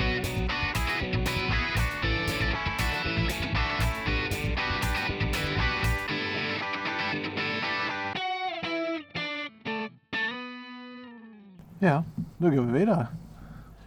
[11.79, 12.03] Ja,
[12.37, 13.07] då går vi vidare.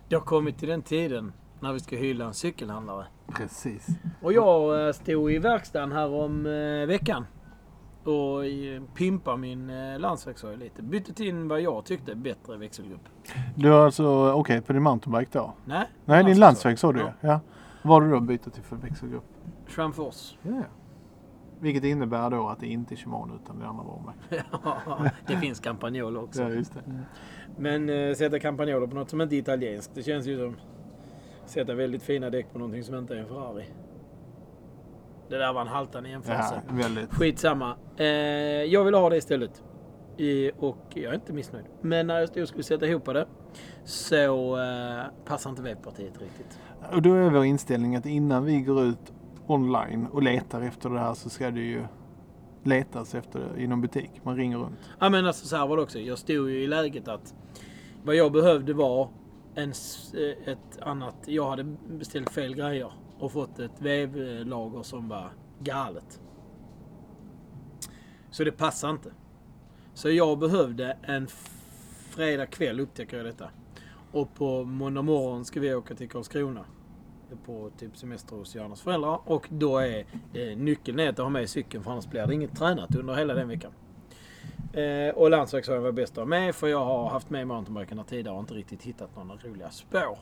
[0.09, 3.05] Det har kommit till den tiden när vi ska hylla en cykelhandlare.
[3.34, 3.86] Precis.
[4.22, 7.26] Och jag eh, stod i verkstaden här om eh, veckan
[8.05, 10.82] och eh, pimpade min landsvägshoj lite.
[10.82, 13.09] Bytte in vad jag tyckte bättre växelgrupp.
[13.55, 15.55] Du har alltså åkt på din mountainbike då?
[15.64, 17.12] Nej, Nej, din landsväg sa du Ja.
[17.20, 17.41] ja.
[17.82, 19.24] Vad har du då bytt till för växelgrupp?
[19.66, 20.36] Schramfors.
[20.43, 20.62] Ja.
[21.61, 24.47] Vilket innebär då att det inte är Shimano utan det andra varumärket.
[25.27, 26.43] det finns Campagnol också.
[26.43, 26.83] Ja, just det.
[27.57, 30.57] Men eh, sätta Campagnolo på något som inte är italienskt, det känns ju som
[31.47, 33.65] sätta väldigt fina däck på någonting som inte är en Ferrari.
[35.29, 36.63] Det där var en haltande Ja, jämförelse.
[36.71, 37.11] väldigt.
[37.15, 37.77] Skitsamma.
[37.97, 38.07] Eh,
[38.65, 39.63] jag vill ha det istället.
[40.17, 41.65] I, och jag är inte missnöjd.
[41.81, 43.27] Men när jag stod och skulle sätta ihop det
[43.85, 46.59] så eh, passar inte webbpartiet riktigt.
[46.93, 49.13] Och då är vår inställning att innan vi går ut
[49.51, 51.85] online och letar efter det här så ska det ju
[52.63, 54.11] letas efter det i någon butik.
[54.23, 54.79] Man ringer runt.
[54.99, 55.99] Ja men alltså så här var det också.
[55.99, 57.35] Jag stod ju i läget att
[58.05, 59.09] vad jag behövde var
[59.55, 59.73] en,
[60.15, 61.15] eh, ett annat...
[61.27, 65.31] Jag hade beställt fel grejer och fått ett vevlager som var
[65.61, 66.21] galet.
[68.31, 69.13] Så det passade inte.
[69.95, 71.27] Så jag behövde en
[72.11, 73.51] fredag kväll upptäcker jag detta.
[74.13, 76.65] Och på måndag morgon ska vi åka till Karlskrona.
[77.47, 79.20] På typ semester hos Johannas föräldrar.
[79.24, 82.57] Och då är eh, nyckeln är att ha med cykeln för annars blir det inget
[82.57, 83.72] tränat under hela den veckan.
[84.72, 88.35] Eh, och landsvägshojen var bäst att ha med för jag har haft med mountainbiken tidigare
[88.37, 90.18] och inte riktigt hittat några roliga spår.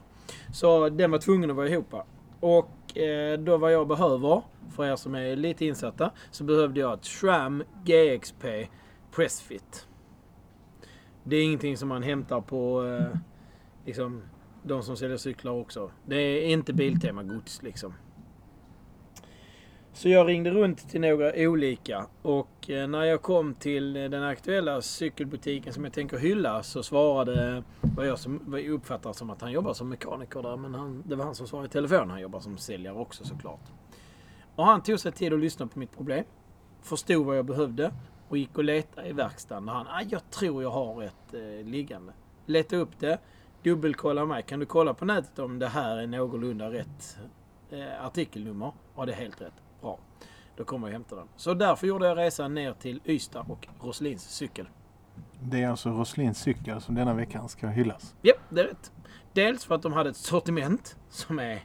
[0.52, 1.94] Så den var tvungen att vara ihop.
[2.40, 6.94] Och eh, då vad jag behöver, för er som är lite insatta, så behövde jag
[6.94, 8.68] ett SRAM GXP
[9.10, 9.86] Pressfit.
[11.24, 13.18] Det är ingenting som man hämtar på eh,
[13.84, 14.22] liksom,
[14.68, 15.90] de som säljer cyklar också.
[16.06, 17.94] Det är inte Biltema gods liksom.
[19.92, 24.22] Så jag ringde runt till några olika och eh, när jag kom till eh, den
[24.22, 29.30] aktuella cykelbutiken som jag tänker hylla så svarade vad jag, som, vad jag uppfattar som
[29.30, 32.10] att han jobbar som mekaniker där men han, det var han som svarade i telefon.
[32.10, 33.72] Han jobbar som säljare också såklart.
[34.56, 36.24] Och han tog sig tid att lyssna på mitt problem.
[36.82, 37.92] Förstod vad jag behövde
[38.28, 39.66] och gick och letade i verkstaden.
[39.66, 42.12] Där han, ah, jag tror jag har ett eh, liggande.
[42.46, 43.18] Letade upp det,
[43.70, 44.42] dubbelkolla mig.
[44.42, 47.18] Kan du kolla på nätet om det här är någorlunda rätt
[47.70, 48.72] eh, artikelnummer?
[48.96, 49.62] Ja, det är helt rätt.
[49.80, 49.98] Bra.
[50.56, 51.26] Då kommer jag hämta den.
[51.36, 54.68] Så därför gjorde jag resan ner till Ystad och Roslins cykel.
[55.40, 58.14] Det är alltså Roslins cykel som denna veckan ska hyllas.
[58.22, 58.92] Japp, det är rätt.
[59.32, 61.60] Dels för att de hade ett sortiment som är...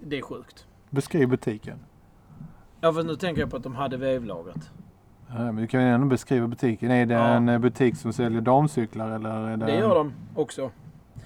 [0.00, 0.66] Det är sjukt.
[0.90, 1.78] Beskriv butiken.
[2.80, 4.70] Ja, fast nu tänker jag på att de hade vevlagret.
[5.28, 6.90] Ja, men du kan ju ändå beskriva butiken.
[6.90, 7.26] Är det Ja.
[7.26, 9.30] en eh, butik som säljer damcyklar eller?
[9.30, 10.70] Är det Det gör de också.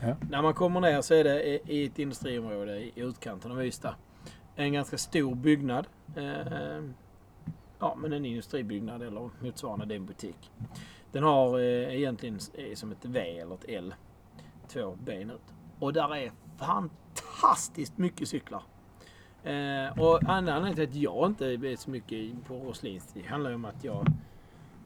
[0.02, 0.16] Ja.
[0.30, 3.94] När man kommer ner så är det i- i ett industriområde i utkanten av Ystad.
[4.56, 5.86] En ganska stor byggnad.
[6.16, 6.82] Eh,
[7.78, 9.86] ja, men en industribyggnad eller motsvarande.
[9.86, 10.50] Det är en butik.
[11.12, 13.94] Den har eh, egentligen är som ett V eller ett L.
[14.68, 15.54] Två ben ut.
[15.78, 18.62] Och där är fantastiskt mycket cyklar.
[19.44, 23.64] Eh, och anledningen till att jag inte är så mycket på Roslins, det handlar om
[23.64, 24.06] att jag...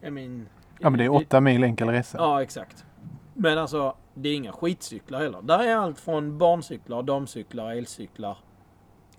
[0.00, 0.48] Jag min,
[0.78, 2.18] Ja men det är åtta mil enkel resa.
[2.18, 2.84] Ja, exakt.
[3.34, 5.42] Men alltså, det är inga skitcyklar heller.
[5.42, 8.38] Där är allt från barncyklar, damcyklar, elcyklar,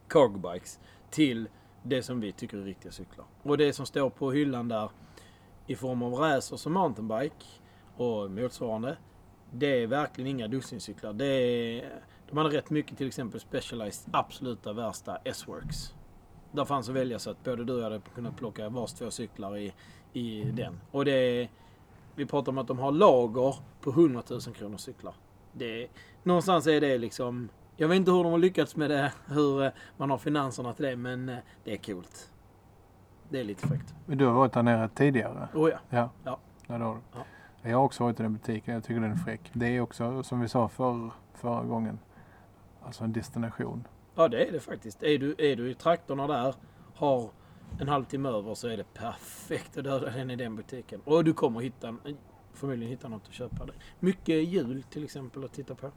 [0.07, 0.79] cargobikes
[1.09, 1.49] till
[1.83, 3.25] det som vi tycker är riktiga cyklar.
[3.43, 4.89] Och det som står på hyllan där
[5.67, 7.45] i form av racers och mountainbike
[7.97, 8.97] och motsvarande.
[9.51, 11.13] Det är verkligen inga dussincyklar.
[11.13, 15.93] Det är, de hade rätt mycket till exempel Specialized absoluta värsta S-Works.
[16.51, 19.11] Där fanns att välja så att både du och jag hade kunnat plocka vars två
[19.11, 19.73] cyklar i,
[20.13, 20.79] i den.
[20.91, 21.49] Och det är,
[22.15, 25.13] vi pratar om att de har lager på 100 000 kronor cyklar.
[25.53, 25.87] Det
[26.23, 27.49] någonstans är det liksom...
[27.77, 30.85] Jag vet inte hur de har lyckats med det, hur eh, man har finanserna till
[30.85, 32.31] det, men eh, det är coolt.
[33.29, 33.93] Det är lite fräckt.
[34.05, 35.47] Men Du har varit där nere tidigare?
[35.53, 35.77] Oh ja.
[35.89, 36.09] Ja.
[36.23, 36.39] Ja.
[36.67, 37.01] ja det har du.
[37.13, 37.69] Ja.
[37.69, 38.73] Jag har också varit i den butiken.
[38.73, 39.41] Jag tycker den är fräck.
[39.53, 41.99] Det är också, som vi sa för, förra gången,
[42.81, 43.87] alltså en destination.
[44.15, 45.03] Ja, det är det faktiskt.
[45.03, 46.55] Är du, är du i trakterna där,
[46.95, 47.29] har
[47.79, 51.01] en halvtimme över så är det perfekt att döda den i den butiken.
[51.05, 51.95] Och du kommer hitta,
[52.53, 53.75] förmodligen hitta något att köpa där.
[53.99, 55.91] Mycket jul till exempel att titta på.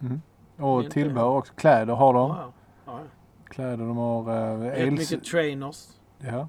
[0.00, 0.20] Mm.
[0.58, 1.54] Och tillbehör också.
[1.54, 2.30] Kläder har de.
[2.30, 2.52] Ja,
[2.86, 3.00] ja.
[3.44, 4.20] Kläder de har.
[4.36, 5.88] Eh, Rätt els- mycket trainers.
[6.18, 6.48] ja.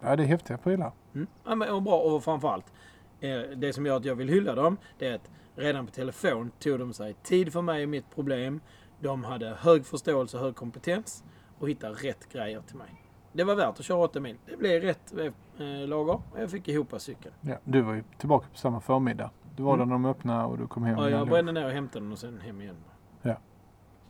[0.00, 0.92] ja, det är häftiga prylar.
[1.14, 1.26] Mm.
[1.44, 2.72] Ja, men, och bra och framförallt.
[3.20, 4.76] Eh, det som gör att jag vill hylla dem.
[4.98, 8.60] Det är att redan på telefon tog de sig tid för mig och mitt problem.
[9.00, 11.24] De hade hög förståelse och hög kompetens.
[11.58, 13.01] Och hittade rätt grejer till mig.
[13.32, 14.36] Det var värt att köra 8 mil.
[14.46, 15.12] Det blev rätt
[15.58, 17.34] eh, lager och jag fick ihop cykeln.
[17.40, 17.56] Ja.
[17.64, 19.30] Du var ju tillbaka på samma förmiddag.
[19.56, 19.78] Du var Mm.
[19.88, 20.98] där när de öppnade och du kom hem.
[20.98, 22.76] Ja, jag brände ner och hämtade den och sen hem igen.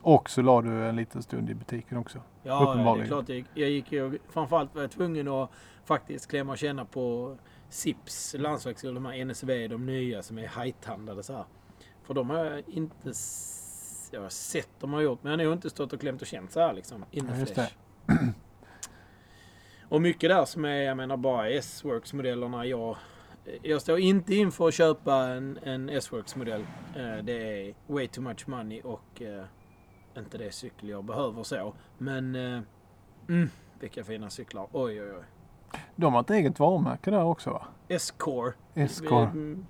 [0.01, 2.17] Och så la du en liten stund i butiken också.
[2.43, 3.29] Ja, ja, det är klart.
[3.29, 4.19] Jag, jag gick ju...
[4.29, 5.49] Framförallt var jag tvungen att
[5.85, 7.35] faktiskt klämma och känna på
[7.69, 11.45] Sips landsvägsrull, de här NSV, de nya som är hajtandade så här.
[12.03, 13.11] För de har jag inte...
[14.11, 16.27] Jag har sett de har gjort, men jag har nog inte stått och klämt och
[16.27, 17.05] känt så här liksom.
[17.11, 18.15] In the Ja.
[19.93, 22.65] och mycket där som är, jag menar bara S-Works-modellerna.
[22.65, 22.97] Jag,
[23.61, 26.61] jag står inte inför att köpa en, en S-Works-modell.
[26.95, 29.43] Eh, Det är way too much money och eh,
[30.17, 31.73] inte det cykel jag behöver så.
[31.97, 32.59] Men eh,
[33.29, 34.67] mm, vilka fina cyklar.
[34.71, 35.23] Oj, oj, oj.
[35.95, 37.67] De har ett eget varumärke där också va?
[37.87, 38.53] S-Core.
[38.73, 39.33] Escort.
[39.33, 39.65] Mm,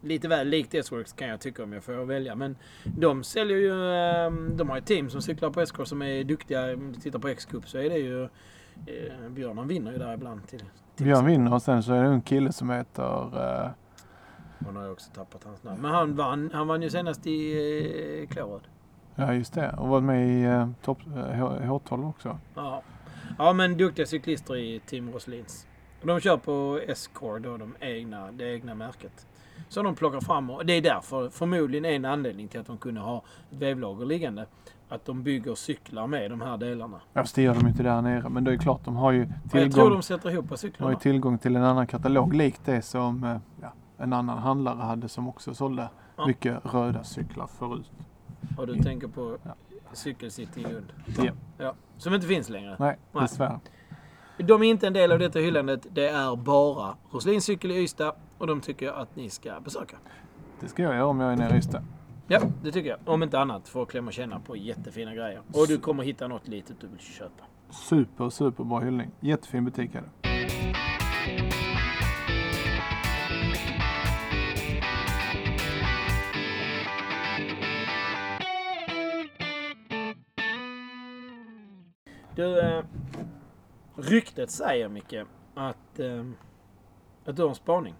[0.00, 2.34] Lite väl likt S-Works kan jag tycka om jag får välja.
[2.34, 3.92] Men de säljer ju...
[3.94, 6.74] eh, De har ett team som cyklar på S-Core som är duktiga.
[6.74, 8.28] Om du tittar på X-Cup så är det ju...
[8.86, 10.62] eh, Björn han vinner ju där ibland till.
[10.96, 13.04] till Björn vinner och sen så är det en kille som heter...
[13.64, 13.70] eh,
[14.66, 15.82] Han har ju också tappat hans namn.
[15.82, 18.62] Men han vann, han vann ju senast i eh, Klåröd.
[19.14, 19.70] ja just det.
[19.78, 22.38] Och varit med i eh, H- H12 också.
[22.54, 22.82] Ja.
[23.38, 25.66] ja, men duktiga cyklister i Team Roslins.
[26.02, 29.26] De kör på S-Core, då de egna, det egna märket.
[29.68, 33.00] Så de plockar fram och det är därför förmodligen en anledning till att de kunde
[33.00, 34.46] ha ett vevlager liggande.
[34.88, 37.00] Att de bygger cyklar med de här delarna.
[37.12, 38.28] Ja, fast det gör de inte där nere.
[38.28, 40.48] Men det är klart, de har ju Och jag tror tillgång, de sätter ihop de
[40.50, 40.98] har ju cyklarna.
[40.98, 45.28] tillgång till en annan katalog likt det som eh, ja, en annan handlare hade som
[45.28, 46.26] också sålde Ja.
[46.26, 47.90] mycket röda cyklar förut.
[48.56, 49.50] Och du tänker på Ja.
[49.92, 50.92] Cykelcity i Lund.
[51.18, 51.32] Ja.
[51.58, 51.74] Ja.
[51.96, 52.76] Som inte finns längre.
[52.78, 53.22] Nej, Nej.
[53.22, 53.60] dessvärre.
[54.38, 55.86] De är inte en del av detta hyllandet.
[55.90, 58.12] Det är bara Roslins cykel i Ystad.
[58.38, 59.96] Och de tycker jag att ni ska besöka.
[60.60, 61.82] Det ska jag göra om jag är nere i Ystad.
[62.30, 62.98] Ja, det tycker jag.
[63.04, 65.42] Om inte annat för att klämma och känna på jättefina grejer.
[65.52, 67.44] Och du kommer hitta något litet du vill köpa.
[67.70, 69.10] Super, super bra hyllning.
[69.20, 70.08] Jättefin butik är det.
[82.34, 82.84] Du, eh,
[83.96, 85.14] ryktet säger Micke
[85.54, 86.24] att, eh,
[87.24, 87.94] att du har en spaning.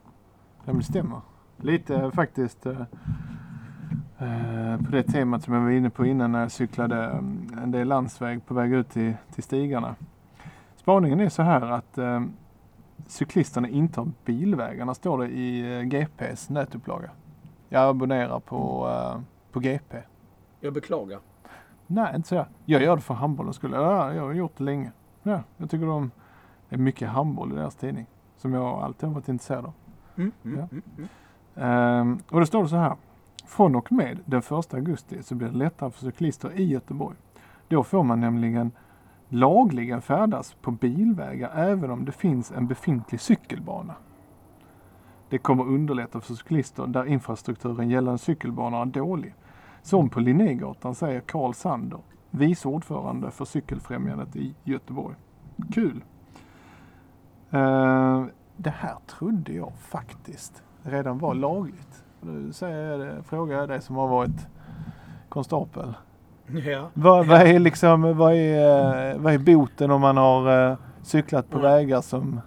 [0.65, 1.21] Det stämmer.
[1.57, 2.83] Lite eh, faktiskt eh,
[4.87, 7.89] på det temat som jag var inne på innan när jag cyklade eh, en del
[7.89, 9.95] landsväg på väg ut till, till stigarna.
[10.77, 12.23] Spaningen är så här att eh,
[13.07, 17.11] cyklisterna inte har bilvägarna står det i eh, GPs nätupplaga.
[17.69, 19.21] Jag abonnerar på, eh,
[19.53, 19.97] på GP.
[20.61, 21.19] Jag beklagar.
[21.87, 22.35] Nej, inte så.
[22.35, 22.47] jag.
[22.65, 23.73] Jag gör det för handbollens skull.
[23.73, 24.93] Ja, jag har gjort det länge.
[25.23, 26.11] Ja, jag tycker de
[26.69, 28.07] det är mycket handboll i deras tidning.
[28.37, 29.73] Som jag alltid har varit intresserad av.
[30.17, 30.69] Mm, mm, Ja.
[30.73, 31.09] mm, mm.
[31.57, 32.97] Ehm, och det står det så här.
[33.49, 37.17] Från och med den 1 augusti så blir det lättare för cyklister i Göteborg.
[37.69, 38.73] Då får man nämligen
[39.29, 43.95] lagligen färdas på bilvägar även om det finns en befintlig cykelbana.
[45.29, 49.35] Det kommer underlätta för cyklister där infrastrukturen gällande cykelbanor är dålig.
[49.83, 55.17] Som på Linnégatan säger Karl Sander, vice ordförande för Cykelfrämjandet i Göteborg.
[55.75, 56.05] Kul!
[57.51, 58.25] Eh,
[58.57, 62.05] det här trodde jag faktiskt redan var lagligt.
[62.21, 64.47] Nu säger frågar jag dig som har varit
[65.29, 65.95] konstapel.
[66.67, 66.91] Ja.
[66.95, 71.51] Vad, vad, är liksom, vad, är, eh, vad är boten om man har eh, cyklat
[71.51, 71.67] på Nej.
[71.67, 72.41] vägar som...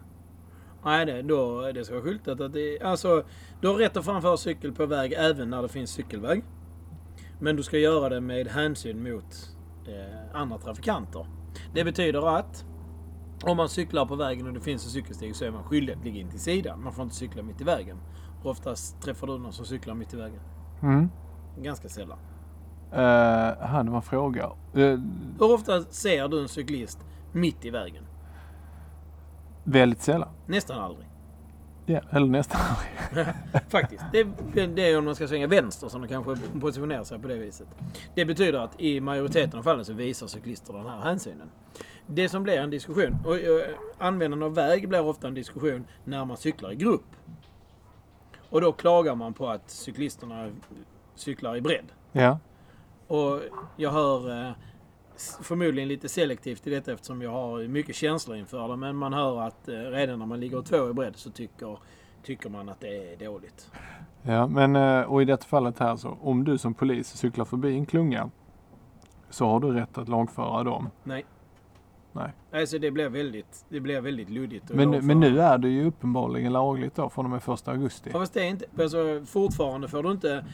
[0.85, 3.23] Nej, det, då, det ska vara skyltat att det Alltså,
[3.61, 6.43] du har rätt att framföra cykel på väg även när det finns cykelväg.
[7.39, 9.49] Men du ska göra det med hänsyn mot
[9.87, 11.25] eh, andra trafikanter.
[11.73, 12.65] Det betyder att
[13.43, 16.05] om man cyklar på vägen och det finns en cykelsteg så är man skyldig att
[16.05, 16.83] ligga in till sidan.
[16.83, 17.97] Man får inte cykla mitt i vägen.
[18.43, 20.39] Och oftast träffar du någon som cyklar mitt i vägen.
[20.81, 21.09] Mm.
[21.57, 22.17] Ganska sällan.
[22.93, 24.43] Uh, här det var en fråga.
[24.73, 24.99] Eh,
[25.39, 26.99] Hur ofta ser du en cyklist
[27.31, 28.03] mitt i vägen?
[29.63, 30.29] väldigt sällan.
[30.45, 31.07] Nästan aldrig.
[31.85, 33.35] Ja, eller nästan aldrig.
[33.69, 34.03] Faktiskt.
[34.11, 34.27] Det,
[34.67, 37.67] det är om man ska svänga vänster som de kanske positionerar sig på det viset.
[38.15, 41.49] Det betyder att i majoriteten av fallen så visar cyklister den här hänsynen.
[42.07, 43.63] Det som blir en diskussion, och eh,
[43.97, 47.05] användande av väg blir ofta en diskussion när man cyklar i grupp.
[48.51, 50.49] Och då klagar man på att cyklisterna
[51.15, 51.85] cyklar i bredd.
[52.11, 52.39] Ja.
[53.07, 53.41] Och
[53.75, 54.51] jag hör eh,
[55.41, 58.75] förmodligen lite selektivt i detta eftersom jag har mycket känslor inför det.
[58.75, 61.77] Men man hör att eh, redan när man ligger två i bredd så tycker,
[62.23, 63.71] tycker man att det är dåligt.
[64.21, 67.73] Ja, men eh, och i detta fallet här så om du som polis cyklar förbi
[67.73, 68.29] en klunga
[69.29, 70.89] så har du rätt att lagföra dem.
[71.03, 71.25] Nej.
[72.13, 72.31] Nej.
[72.53, 74.69] Alltså det blir väldigt, det blir väldigt luddigt.
[74.69, 78.09] Men, men nu är det ju uppenbarligen lagligt då från och med 1 augusti.
[78.13, 80.45] Ja, fast det är inte, alltså, fortfarande får du inte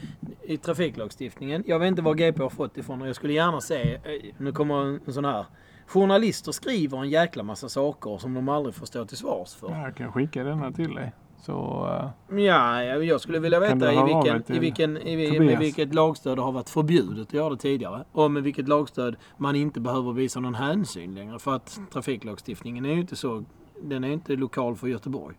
[0.42, 1.64] i trafiklagstiftningen.
[1.66, 4.00] Jag vet inte var GP har fått ifrån och jag skulle gärna se, eh,
[4.38, 5.46] nu kommer en, en sån här.
[5.86, 9.70] Journalister skriver en jäkla massa saker som de aldrig får stå till svars för.
[9.70, 11.12] Ja, Jag kan skicka denna till dig.
[11.40, 11.86] Så
[12.28, 16.52] Ja, jag skulle vilja veta i vilken, i vilken, i, med vilket lagstöd det har
[16.52, 18.04] varit förbjudet att göra det tidigare.
[18.12, 21.38] Och med vilket lagstöd man inte behöver visa någon hänsyn längre.
[21.38, 23.44] För att trafiklagstiftningen är ju inte så,
[23.82, 25.36] den är inte lokal för Göteborg.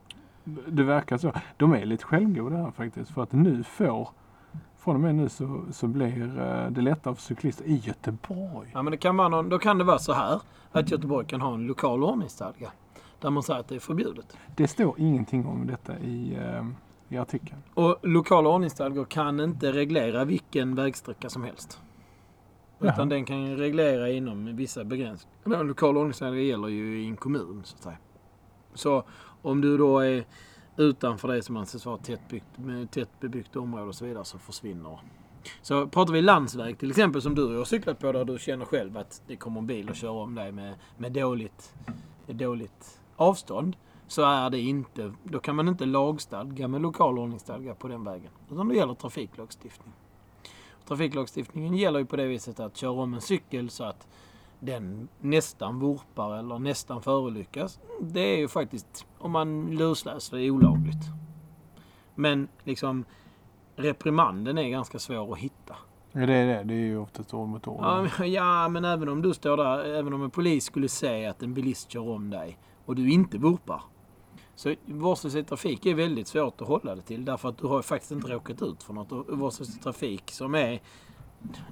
[0.67, 1.31] det verkar så.
[1.57, 3.11] De är lite självgoda här faktiskt.
[3.11, 4.09] För att nu får,
[4.77, 8.69] från och med nu så, så blir eh, det lättare för cyklister i Göteborg.
[8.73, 10.41] Ja, men det kan vara någon, då kan det vara så här
[10.71, 12.71] att Göteborg kan ha en lokal ordningsstadga.
[13.20, 14.38] Där man säger att det är förbjudet.
[14.55, 16.65] Det står ingenting om detta i, eh,
[17.09, 17.61] i artikeln.
[17.74, 21.82] Och lokala ordningsstadgor kan inte reglera vilken vägsträcka som helst.
[22.80, 22.93] Jaha.
[22.93, 25.59] Utan den kan reglera inom vissa begränsningar.
[25.59, 27.97] En lokal ordningsstadga gäller ju i en kommun så att säga.
[28.74, 29.03] Så
[29.41, 30.26] om du då är
[30.78, 34.99] utanför det som anses vara tättbyggt, med tätt bebyggt område och så vidare så försvinner.
[35.61, 38.97] Så pratar vi landsväg till exempel som du har cyklat på där du känner själv
[38.97, 41.74] att det kommer en bil och kör om dig med, med dåligt,
[42.28, 43.76] dåligt avstånd.
[44.07, 48.32] Så är det inte, då kan man inte lagstadga med lokal ordningsstadga på den vägen.
[48.51, 49.93] Utan då gäller trafiklagstiftning.
[50.88, 54.07] Trafiklagstiftningen gäller ju på det viset att köra om en cykel så att
[54.59, 57.80] den nästan vurpar eller nästan förolyckas.
[58.01, 61.03] Det är ju faktiskt, om man lusläser det, olagligt.
[62.15, 63.05] Men liksom
[63.76, 65.76] reprimanden är ganska svår att hitta.
[66.11, 66.63] Ja, det är det.
[66.63, 67.67] Det är ju oftast ord mot
[68.20, 71.43] men- ja, men även om du står där, även om en polis skulle säga att
[71.43, 72.57] en bilist kör om dig
[72.89, 73.81] och du inte vurpar.
[74.55, 77.77] Så vårdslöshet i trafik är väldigt svårt att hålla det till därför att du har
[77.77, 79.11] ju faktiskt inte råkat ut för något.
[79.11, 80.81] Och Vårdslöshet i trafik som är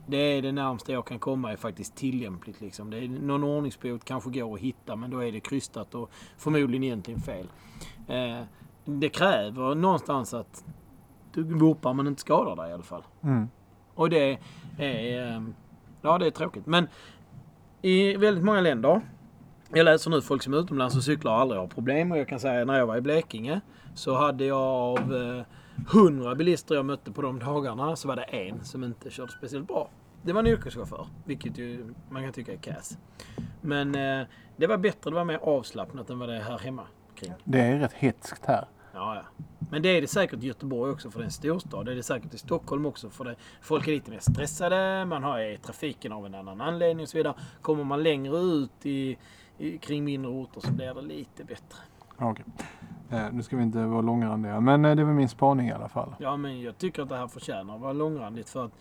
[0.08, 2.62] det är det närmaste jag kan komma är faktiskt tillämpligt.
[2.62, 2.90] Liksom.
[2.90, 6.84] Det är, någon ordningsbot kanske går att hitta men då är det krystat och förmodligen
[6.84, 7.48] egentligen fel.
[8.08, 8.44] Eh,
[8.86, 10.66] det kräver någonstans att
[11.34, 13.04] du vurpar men inte skadar dig i alla fall.
[13.22, 13.48] Mm.
[13.94, 14.40] Och det
[14.78, 15.42] är, eh,
[16.02, 16.66] ja, det är tråkigt.
[16.66, 16.88] Men
[17.82, 19.02] i väldigt många länder,
[19.74, 22.12] jag läser nu folk som är utomlands och cyklar och aldrig har problem.
[22.12, 23.62] Och jag kan säga när jag var i Blekinge
[23.96, 25.44] så hade jag av eh,
[25.94, 29.68] 100 bilister jag mötte på de dagarna så var det en som inte körde speciellt
[29.68, 29.90] bra.
[30.22, 32.98] Det var en yrkeschaufför, vilket ju man kan tycka är kass.
[33.62, 36.84] Men eh, det var bättre, det var mer avslappnat än vad det är här hemma
[37.16, 37.34] kring.
[37.44, 38.66] Det är rätt hetskt här.
[38.94, 39.46] Ja, ja.
[39.72, 41.86] Men det är det säkert i Göteborg också för det är en storstad.
[41.86, 45.06] Det är det säkert i Stockholm också för det, folk är lite mer stressade.
[45.06, 47.34] Man har trafiken av en annan anledning och så vidare.
[47.62, 49.18] Kommer man längre ut i,
[49.58, 51.78] i, kring mindre orter så blir det lite bättre.
[52.18, 52.46] Okej.
[53.12, 54.60] Eh, nu ska vi inte vara långrandiga.
[54.60, 56.16] Men eh, det var min spaning i alla fall.
[56.20, 58.72] Ja, men jag tycker att det här förtjänar att vara långrandigt för att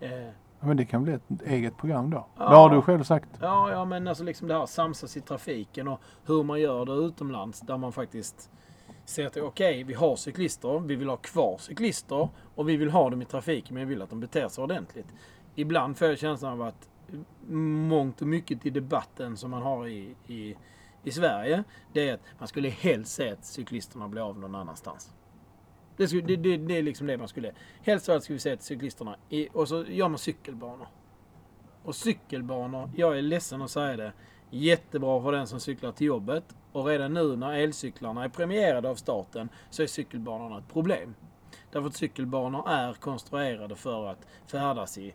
[0.00, 0.10] eh,
[0.60, 2.26] Ja, men det kan bli ett eget program då.
[2.36, 2.48] Ja.
[2.48, 3.28] Det har du själv sagt.
[3.40, 6.92] Ja, ja, men alltså liksom det här samsas i trafiken och hur man gör det
[6.92, 8.50] utomlands där man faktiskt
[9.04, 13.10] ser att okej, vi har cyklister, vi vill ha kvar cyklister och vi vill ha
[13.10, 15.06] dem i trafiken men vi vill att de beter sig ordentligt.
[15.54, 16.88] Ibland får jag känslan av att
[17.48, 20.56] mångt och mycket i debatten som man har i, i,
[21.04, 25.12] i Sverige, det är att man skulle helst se att cyklisterna blir av någon annanstans.
[25.96, 27.52] Det, skulle, det, det, det är liksom det man skulle...
[27.82, 29.16] Helst allt skulle vi se att cyklisterna...
[29.28, 30.86] I, och så gör man cykelbanor.
[31.82, 34.12] Och cykelbanor, jag är ledsen att säga det,
[34.50, 36.56] jättebra för den som cyklar till jobbet.
[36.72, 41.14] Och redan nu när elcyklarna är premierade av staten så är cykelbanorna ett problem.
[41.72, 45.14] Därför att cykelbanor är konstruerade för att färdas i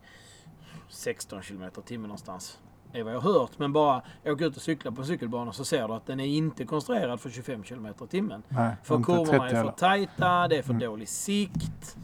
[0.90, 2.60] 16 km timmen någonstans.
[2.92, 3.52] Det är vad jag har hört.
[3.60, 6.26] Men bara åka ut och cykla på en cykelbana så ser du att den är
[6.26, 8.44] inte konstruerad för 25 km timmen.
[8.50, 10.80] Nej, För kurvorna 30 är för tajta, det är för Mm.
[10.90, 11.98] dålig sikt.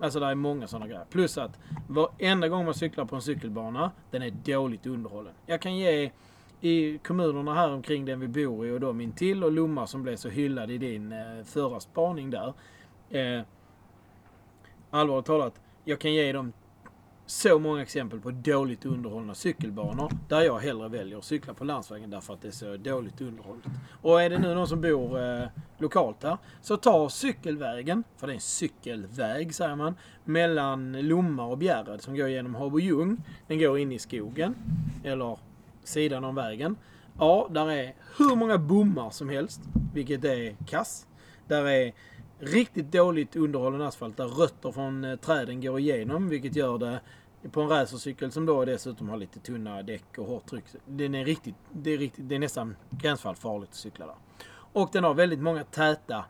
[0.00, 1.04] Alltså det är många sådana grejer.
[1.10, 1.58] Plus att
[1.88, 5.32] varenda gång man cyklar på en cykelbana, den är dåligt underhållen.
[5.46, 6.10] Jag kan ge
[6.60, 10.16] i kommunerna här omkring den vi bor i och de intill och Lomma som blev
[10.16, 12.54] så hyllad i din eh, förra spaning där.
[13.10, 13.42] Eh,
[14.90, 16.52] allvarligt talat, jag kan ge dem
[17.32, 22.10] så många exempel på dåligt underhållna cykelbanor där jag hellre väljer att cykla på landsvägen
[22.10, 23.64] därför att det är så dåligt underhållet.
[24.02, 25.44] Och är det nu någon som bor eh,
[25.78, 31.58] lokalt här så ta cykelvägen, för det är en cykelväg säger man, mellan Lomma och
[31.58, 33.16] Bjärred som går genom Habojung.
[33.46, 34.54] Den går in i skogen,
[35.04, 35.38] eller
[35.84, 36.76] sidan om vägen.
[37.18, 39.60] Ja, där är hur många bommar som helst,
[39.94, 41.06] vilket är kass.
[41.46, 41.92] Där är
[42.42, 47.00] riktigt dåligt underhållen asfalt där rötter från eh, träden går igenom, vilket gör det
[47.50, 50.64] på en racercykel som då dessutom har lite tunna däck och hårt tryck.
[50.86, 54.14] Den är riktigt, det är, riktigt, det är nästan gränsfall farligt att cykla där.
[54.54, 56.24] Och den har väldigt många täta,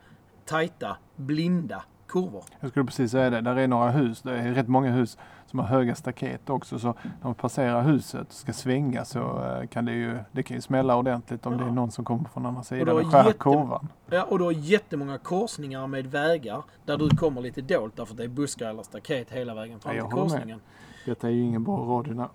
[0.45, 2.43] tajta, blinda kurvor.
[2.59, 3.41] Jag skulle precis säga det.
[3.41, 4.21] Där är några hus.
[4.21, 6.79] Det är rätt många hus som har höga staket också.
[6.79, 10.55] Så när man passerar huset och ska svänga så eh, kan det ju, det kan
[10.57, 11.59] ju smälla ordentligt om Ja.
[11.59, 13.87] det är någon som kommer från andra Och sidan då och skär jätte- kurvan.
[14.09, 18.17] Ja, och du har jättemånga korsningar med vägar där du kommer lite dolt därför att
[18.17, 20.59] det är buskar eller staket hela vägen fram Ja, till håller med.
[21.05, 22.29] Detta är ju ingen bra radio när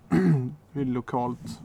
[0.71, 1.61] vi lokalt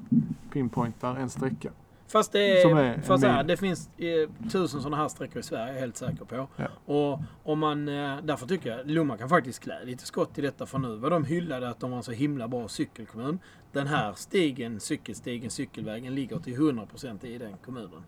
[0.53, 1.71] pinpointar en sträcka.
[2.07, 5.43] Fast det är, är fast så här, det finns eh, tusen sådana här sträckor i
[5.43, 6.49] Sverige, är jag helt säker på.
[6.57, 6.69] Ja.
[6.85, 10.67] Och om man, eh, därför tycker jag Lomma kan faktiskt klä lite skott i detta
[10.67, 13.39] för nu var de hyllade att de var en så himla bra cykelkommun.
[13.73, 18.03] Den här stigen, cykelstigen, cykelvägen ligger till 100% i den kommunen.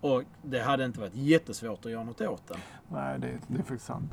[0.00, 2.58] Och det hade inte varit jättesvårt att göra något åt den.
[2.88, 4.12] Nej, det, det är faktiskt sant.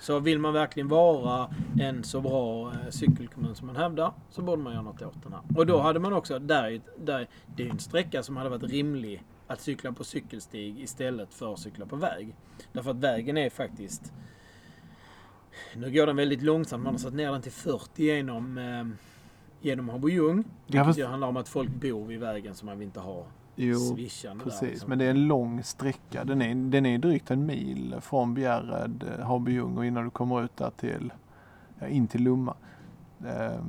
[0.00, 4.62] Så vill man verkligen vara en så bra eh, cykelkommun som man hävdar så borde
[4.62, 5.42] man göra något åt den här.
[5.56, 8.62] Och då hade man också, där, är- där, det är en sträcka som hade varit
[8.62, 12.34] rimlig att cykla på cykelstig istället för att cykla på väg.
[12.72, 14.12] Därför att vägen är faktiskt...
[15.76, 18.86] Nu går den väldigt långsamt, man har satt ner den till 40 genom, eh,
[19.60, 20.36] genom Haboljung.
[20.36, 23.26] Vilket Ja, fast- handlar om att folk bor vid vägen så man vill inte ha
[23.62, 24.50] Jo, swishande där.
[24.50, 24.68] precis.
[24.68, 24.88] liksom.
[24.88, 26.24] Men det är en lång sträcka.
[26.24, 30.44] Den är, den är drygt en mil från Bjärred, eh, Haberljung och innan du kommer
[30.44, 31.12] ut där till,
[31.78, 32.54] ja, in till Lomma.
[33.18, 33.60] Det,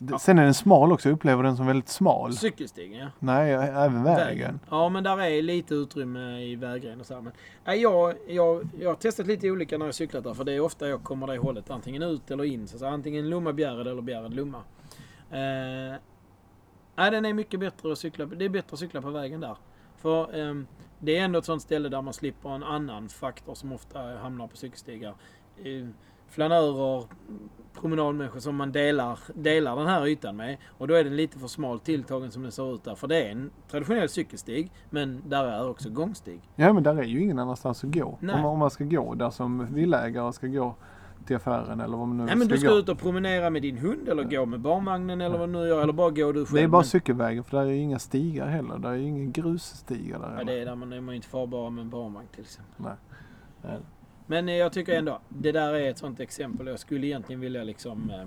[0.00, 0.18] Ja.
[0.18, 1.08] Sen är den smal också.
[1.08, 2.32] Jag upplever den som väldigt smal.
[2.32, 3.06] Cykelstigen, ja.
[3.18, 4.60] Nej, även vägen.
[4.70, 7.20] Ja, men där är lite utrymme i vägrenen och så här.
[7.20, 7.32] Men,
[7.64, 10.34] nej, jag, jag, jag har testat lite olika när jag cyklat där.
[10.34, 11.70] För det är ofta jag kommer det hållet.
[11.70, 12.68] Antingen ut eller in.
[12.68, 14.58] Så, säga, antingen Lomma-Bjärred eller Bjärred-Lomma.
[15.30, 15.96] Eh,
[16.98, 19.56] nej, den är mycket bättre att cykla Det är bättre att cykla på vägen där.
[19.96, 20.66] För ehm,
[20.98, 24.46] det är ändå ett sånt ställe där man slipper en annan faktor som ofta hamnar
[24.46, 25.14] på cykelstigar.
[25.64, 25.86] Eh,
[26.28, 27.04] flanörer,
[27.80, 30.56] promenadmänniskor som man delar, delar den här ytan med.
[30.78, 32.94] Och då är den lite för smalt tilltagen som den ser ut där.
[32.94, 36.40] För det är en traditionell cykelstig, men där är också gångstig.
[36.56, 38.04] Ja, men där är ju ingen annanstans att gå.
[38.20, 40.74] Om, man- om man ska gå där som villaägare ska gå
[41.28, 42.78] till affären eller vad man nu Nej men du ska gå.
[42.78, 45.82] ut och promenera med din hund eller gå med barnvagnen eller vad du nu gör.
[45.82, 46.56] Eller bara gå du själv.
[46.56, 48.78] Det är bara cykelvägen för där är inga stigar heller.
[48.78, 50.34] Där är ingen grusstigar där.
[50.38, 52.74] Ja, det är där man är man inte farbar med en barnvagn till exempel.
[52.76, 52.94] Nej.
[53.62, 53.78] Nej.
[54.26, 56.66] Men eh, jag tycker ändå, det där är ett sånt exempel.
[56.66, 58.10] Jag skulle egentligen vilja liksom...
[58.10, 58.26] Eh...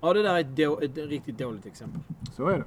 [0.00, 2.00] Ja, det där är ett, ett riktigt dåligt exempel.
[2.32, 2.64] Så är det.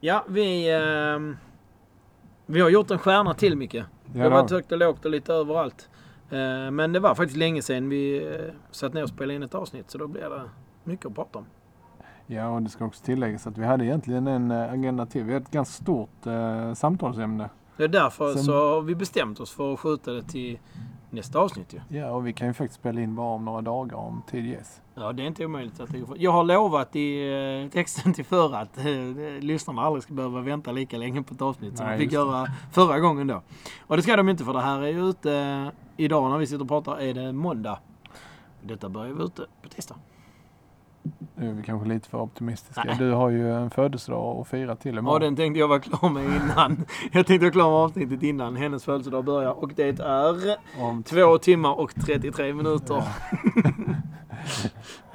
[0.00, 0.70] Ja, vi...
[0.72, 1.36] ehm,
[2.46, 3.86] vi har gjort en stjärna till mycket.
[4.04, 5.88] Ja, det har varit högt och lågt och lite överallt.
[6.30, 9.54] Eh, men det var faktiskt länge sedan vi uh, satt ner och spelade in ett
[9.54, 9.90] avsnitt.
[9.90, 10.42] Så då blir det
[10.84, 11.44] mycket att prata om.
[12.26, 15.24] Ja, och det ska också tilläggas att vi hade egentligen en eh, agenda till.
[15.24, 17.50] Vi har ett ganska stort eh, samtalsämne.
[17.76, 20.58] Det är därför Sen- så har vi bestämt oss för att skjuta det till
[21.10, 21.98] nästa avsnitt ju.
[21.98, 24.80] Ja, och vi kan ju faktiskt spela in bara om några dagar om tid ges.
[24.94, 27.32] Ja, det är inte omöjligt att Jag har lovat i
[27.64, 28.84] eh, texten till förra att eh,
[29.40, 33.00] lyssnarna aldrig ska behöva vänta lika länge på ett avsnitt som de fick göra förra
[33.00, 33.42] gången då.
[33.86, 36.46] Och det ska de inte för det här är ju ute eh, idag när vi
[36.46, 37.78] sitter och pratar är det måndag.
[38.62, 39.96] Detta börjar vi ute på tisdag.
[41.34, 42.82] Nu är vi kanske lite för optimistiska.
[42.86, 42.96] Nej.
[42.98, 45.20] Du har ju en födelsedag att fira till Ja, imorgon.
[45.20, 46.84] den tänkte jag vara klar med innan.
[47.12, 51.38] Jag tänkte vara klar med avsnittet innan hennes födelsedag börjar och det är Om två
[51.38, 53.02] timmar och 33 minuter.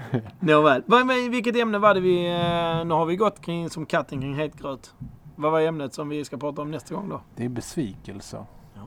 [0.40, 0.84] Nåväl.
[0.86, 2.26] Vad- vad- Vilket ämne var det vi...
[2.26, 4.94] eh, Nu har vi gått kring som katten kring het gröt.
[5.36, 7.22] Vad var ämnet som vi ska prata om nästa gång då?
[7.36, 8.46] Det är besvikelser.
[8.76, 8.82] Ja.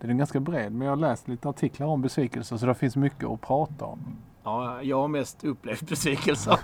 [0.00, 2.96] Den är ganska bred, men jag har läst lite artiklar om besvikelser så det finns
[2.96, 3.98] mycket att prata om.
[4.44, 6.58] Ja, jag har mest upplevt besvikelser.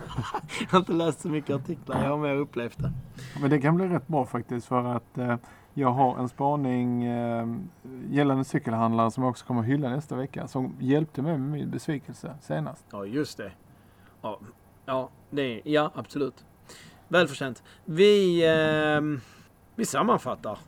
[0.61, 2.03] jag har inte läst så mycket artiklar.
[2.03, 2.93] Jag har mer upplevt det.
[3.41, 5.37] Men det kan bli rätt bra faktiskt för att eh,
[5.75, 7.47] jag har en spaning eh,
[8.11, 11.71] gällande cykelhandlare som jag också kommer att hylla nästa vecka som hjälpte mig med min
[11.71, 12.87] besvikelse senast.
[12.91, 13.53] Ja, just det.
[14.23, 14.41] Ja,
[14.85, 16.45] ja, det ja absolut.
[17.09, 17.63] Välförtjänt.
[17.85, 19.21] Vi, ehm,
[19.75, 20.59] vi sammanfattar.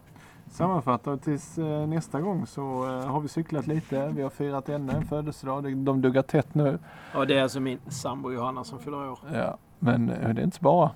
[0.50, 4.08] Sammanfattar tills eh, nästa gång så eh, har vi cyklat lite.
[4.08, 5.76] Vi har firat ännu en födelsedag.
[5.76, 6.78] De- duggar tätt nu.
[7.14, 9.18] Ja, det är alltså min sambo Johanna som fyller år.
[9.34, 10.90] Ja, men eh, det är inte bara.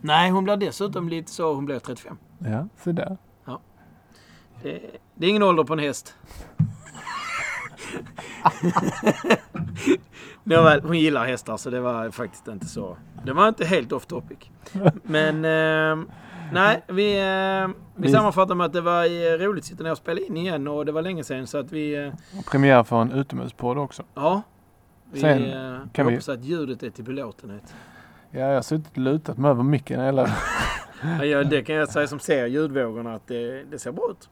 [0.00, 2.16] Nej, hon blir dessutom lite så, hon blir 35.
[2.38, 3.16] Ja, så där.
[4.62, 4.80] Det,
[5.14, 6.14] det är ingen ålder på en häst.
[10.44, 12.96] Nåväl, hon gillar hästar så det var faktiskt inte så.
[13.24, 14.38] Det var inte helt off topic.
[15.02, 16.04] Men eh,
[16.52, 19.90] nej, vi, eh, vi Vi- sammanfattar med att det var eh, roligt att sitta ner
[19.90, 22.82] och spela in igen och det var länge sedan så att vi, eh, Och premiär
[22.82, 24.02] för en utomhuspodd också.
[24.14, 24.42] ja.
[25.12, 25.42] Vi, Sen
[25.92, 27.74] kan vi vi- hoppas att ljudet är till belåtenhet.
[28.30, 30.28] Ja, jag har suttit och lutat mig över micken hela...
[31.18, 34.28] Ja, ja, det kan jag säga som ser ljudvågorna att det, det ser bra ut.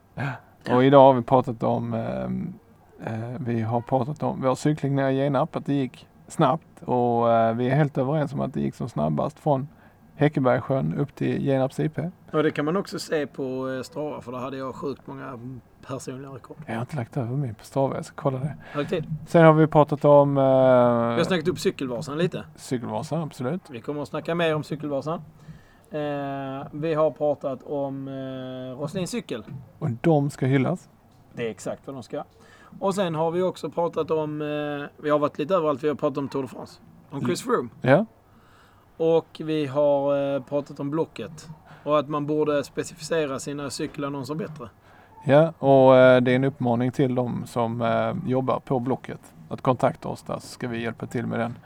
[0.75, 5.17] Och idag har vi pratat om, eh, vi har pratat om vår cykling ner i
[5.17, 8.75] Genarp, att det gick snabbt och eh, vi är helt överens om att det gick
[8.75, 9.69] som snabbast från
[10.17, 11.99] Häckebergsjön upp till Genarps IP.
[12.33, 15.39] Och det kan man också se på eh, Strava för där hade jag sjukt många
[15.87, 16.57] personliga rekord.
[16.67, 18.57] Jag har inte lagt över min på Strava, jag ska kolla det.
[18.73, 19.05] Hög tid.
[19.27, 22.45] Sen har vi pratat om Vi har eh, snackat upp Cykelvasan lite.
[22.57, 23.61] Cykelvasan, absolut.
[23.71, 25.23] Vi kommer att snacka mer om Cykelvasan.
[25.91, 29.45] Eh, vi har pratat om eh, Roslins cykel.
[29.79, 30.89] Och de ska hyllas.
[31.35, 32.25] Det är exakt vad de ska.
[32.79, 35.95] Och sen har vi också pratat om, eh, vi har varit lite överallt, vi har
[35.95, 36.81] pratat om Tour de France.
[37.11, 37.69] Om Chris Froome.
[37.83, 38.07] Ja,
[38.97, 41.49] Och vi har eh, pratat om Blocket.
[41.83, 44.69] Och att man borde specificera sina cykelannonser bättre.
[45.25, 49.61] ja och eh, det är en uppmaning till de som eh, jobbar på Blocket att
[49.61, 51.59] kontakta oss där så ska vi hjälpa till med den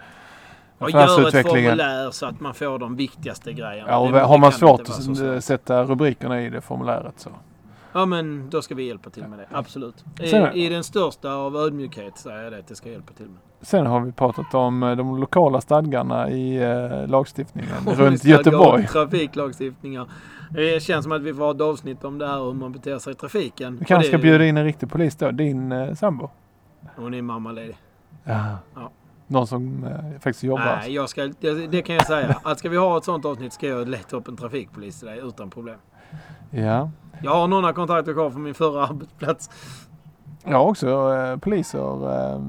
[0.79, 3.91] Och gör ett formulär så att man får de viktigaste grejerna.
[3.91, 7.31] Ja, och har man svårt att sätta rubrikerna i det formuläret så.
[7.93, 9.47] Ja men då ska vi hjälpa till med det.
[9.53, 10.05] Absolut.
[10.31, 13.27] Sen- I, I den största av ödmjukhet säger jag det att det ska hjälpa till
[13.27, 13.39] med.
[13.63, 18.87] Sen har vi pratat om eh, de lokala stadgarna i eh, lagstiftningen runt Göteborg.
[18.87, 20.07] Trafiklagstiftningar.
[20.51, 22.99] Det känns som att vi får ha ett avsnitt om det här hur man beter
[22.99, 23.77] sig i trafiken.
[23.79, 26.31] Vi kanske ska bjuda in en riktig polis då, din eh, sambo.
[26.97, 27.77] Hon är mammaledig.
[28.25, 28.57] Ja.
[28.75, 28.91] Ja.
[29.31, 30.65] Någon som eh, faktiskt jobbar.
[30.65, 32.41] Nej, jag ska, det, det kan jag säga.
[32.43, 35.21] Att ska vi ha ett sånt avsnitt ska jag leta upp en trafikpolis till dig
[35.23, 35.79] utan problem.
[36.51, 36.91] Ja.
[37.23, 39.51] Jag har några kontakter kvar från min förra arbetsplats.
[40.45, 42.41] Jag har också eh, poliser, eh,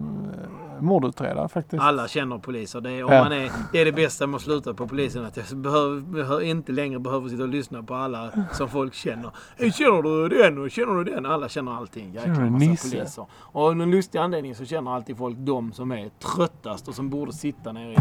[0.82, 1.84] mordutredare faktiskt.
[1.84, 2.82] Alla känner poliser.
[2.82, 3.24] Det är, om Ja.
[3.24, 5.26] man är, det är det bästa med att sluta på polisen.
[5.26, 9.32] Att jag behöver, behöver, inte längre behöver sitta och lyssna på alla som folk känner.
[9.58, 11.26] Känner du den känner du den?
[11.26, 12.14] Alla känner allting.
[12.14, 12.90] Jäkla massa Nisse?
[12.98, 13.26] poliser.
[13.34, 17.10] Och av någon lustig anledning så känner alltid folk de som är tröttast och som
[17.10, 18.00] borde sitta nere i ett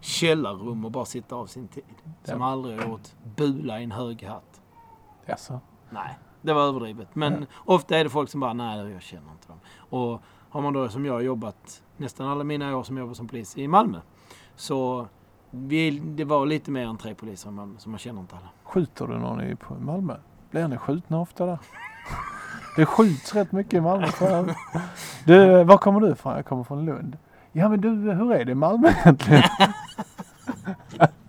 [0.00, 1.84] källarrum och bara sitta av sin tid.
[2.24, 2.46] Som Ja.
[2.52, 4.60] aldrig har gjort bula i en hög hatt.
[5.26, 5.60] Jaså?
[5.90, 7.08] Nej, det var överdrivet.
[7.14, 9.58] Men ofta är det folk som bara, nej jag känner inte dem.
[9.90, 13.58] Och har man då som jag jobbat nästan alla mina år som jobbar som polis
[13.58, 13.98] i Malmö.
[14.56, 15.06] Så
[15.50, 18.48] vi, det var lite mer än tre poliser i Malmö, så man känner inte alla.
[18.64, 20.16] Skjuter du någon i Malmö?
[20.50, 21.58] Blir ni skjutna ofta där?
[22.76, 24.06] Det skjuts rätt mycket i Malmö.
[24.06, 24.54] tror jag.
[25.24, 26.34] Du, var kommer du ifrån?
[26.36, 27.16] Jag kommer från Lund.
[27.52, 29.42] Ja men du, hur är det i Malmö egentligen?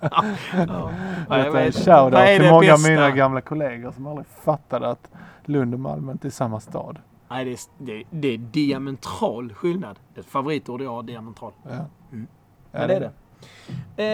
[0.01, 0.91] Ja,
[1.30, 5.11] Detta jag är en shoutout till många av mina gamla kollegor som aldrig fattade att
[5.45, 6.99] Lund och Malmö inte är samma stad.
[7.30, 10.00] Nej, det är, det, det är diametral skillnad.
[10.16, 11.54] Ett favoritord jag har, diametral.
[11.64, 11.70] Ja.
[12.12, 12.28] Mm.
[12.72, 13.12] Ja, Ja, det är det.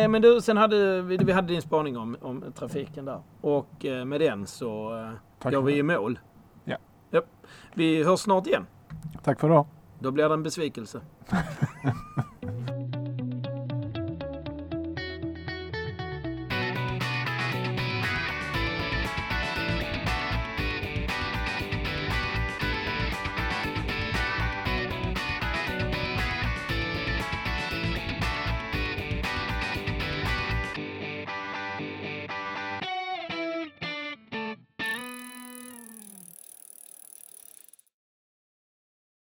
[0.04, 3.20] Eh, men du, sen hade vi, vi hade din spaning om, om trafiken där.
[3.42, 5.00] Och eh, med den så
[5.44, 6.20] eh, går vi i mål.
[6.64, 6.78] Ja.
[7.12, 7.26] Japp.
[7.74, 8.66] Vi hörs snart igen.
[9.24, 9.66] Tack för idag.
[10.00, 11.02] Då blir det en besvikelse.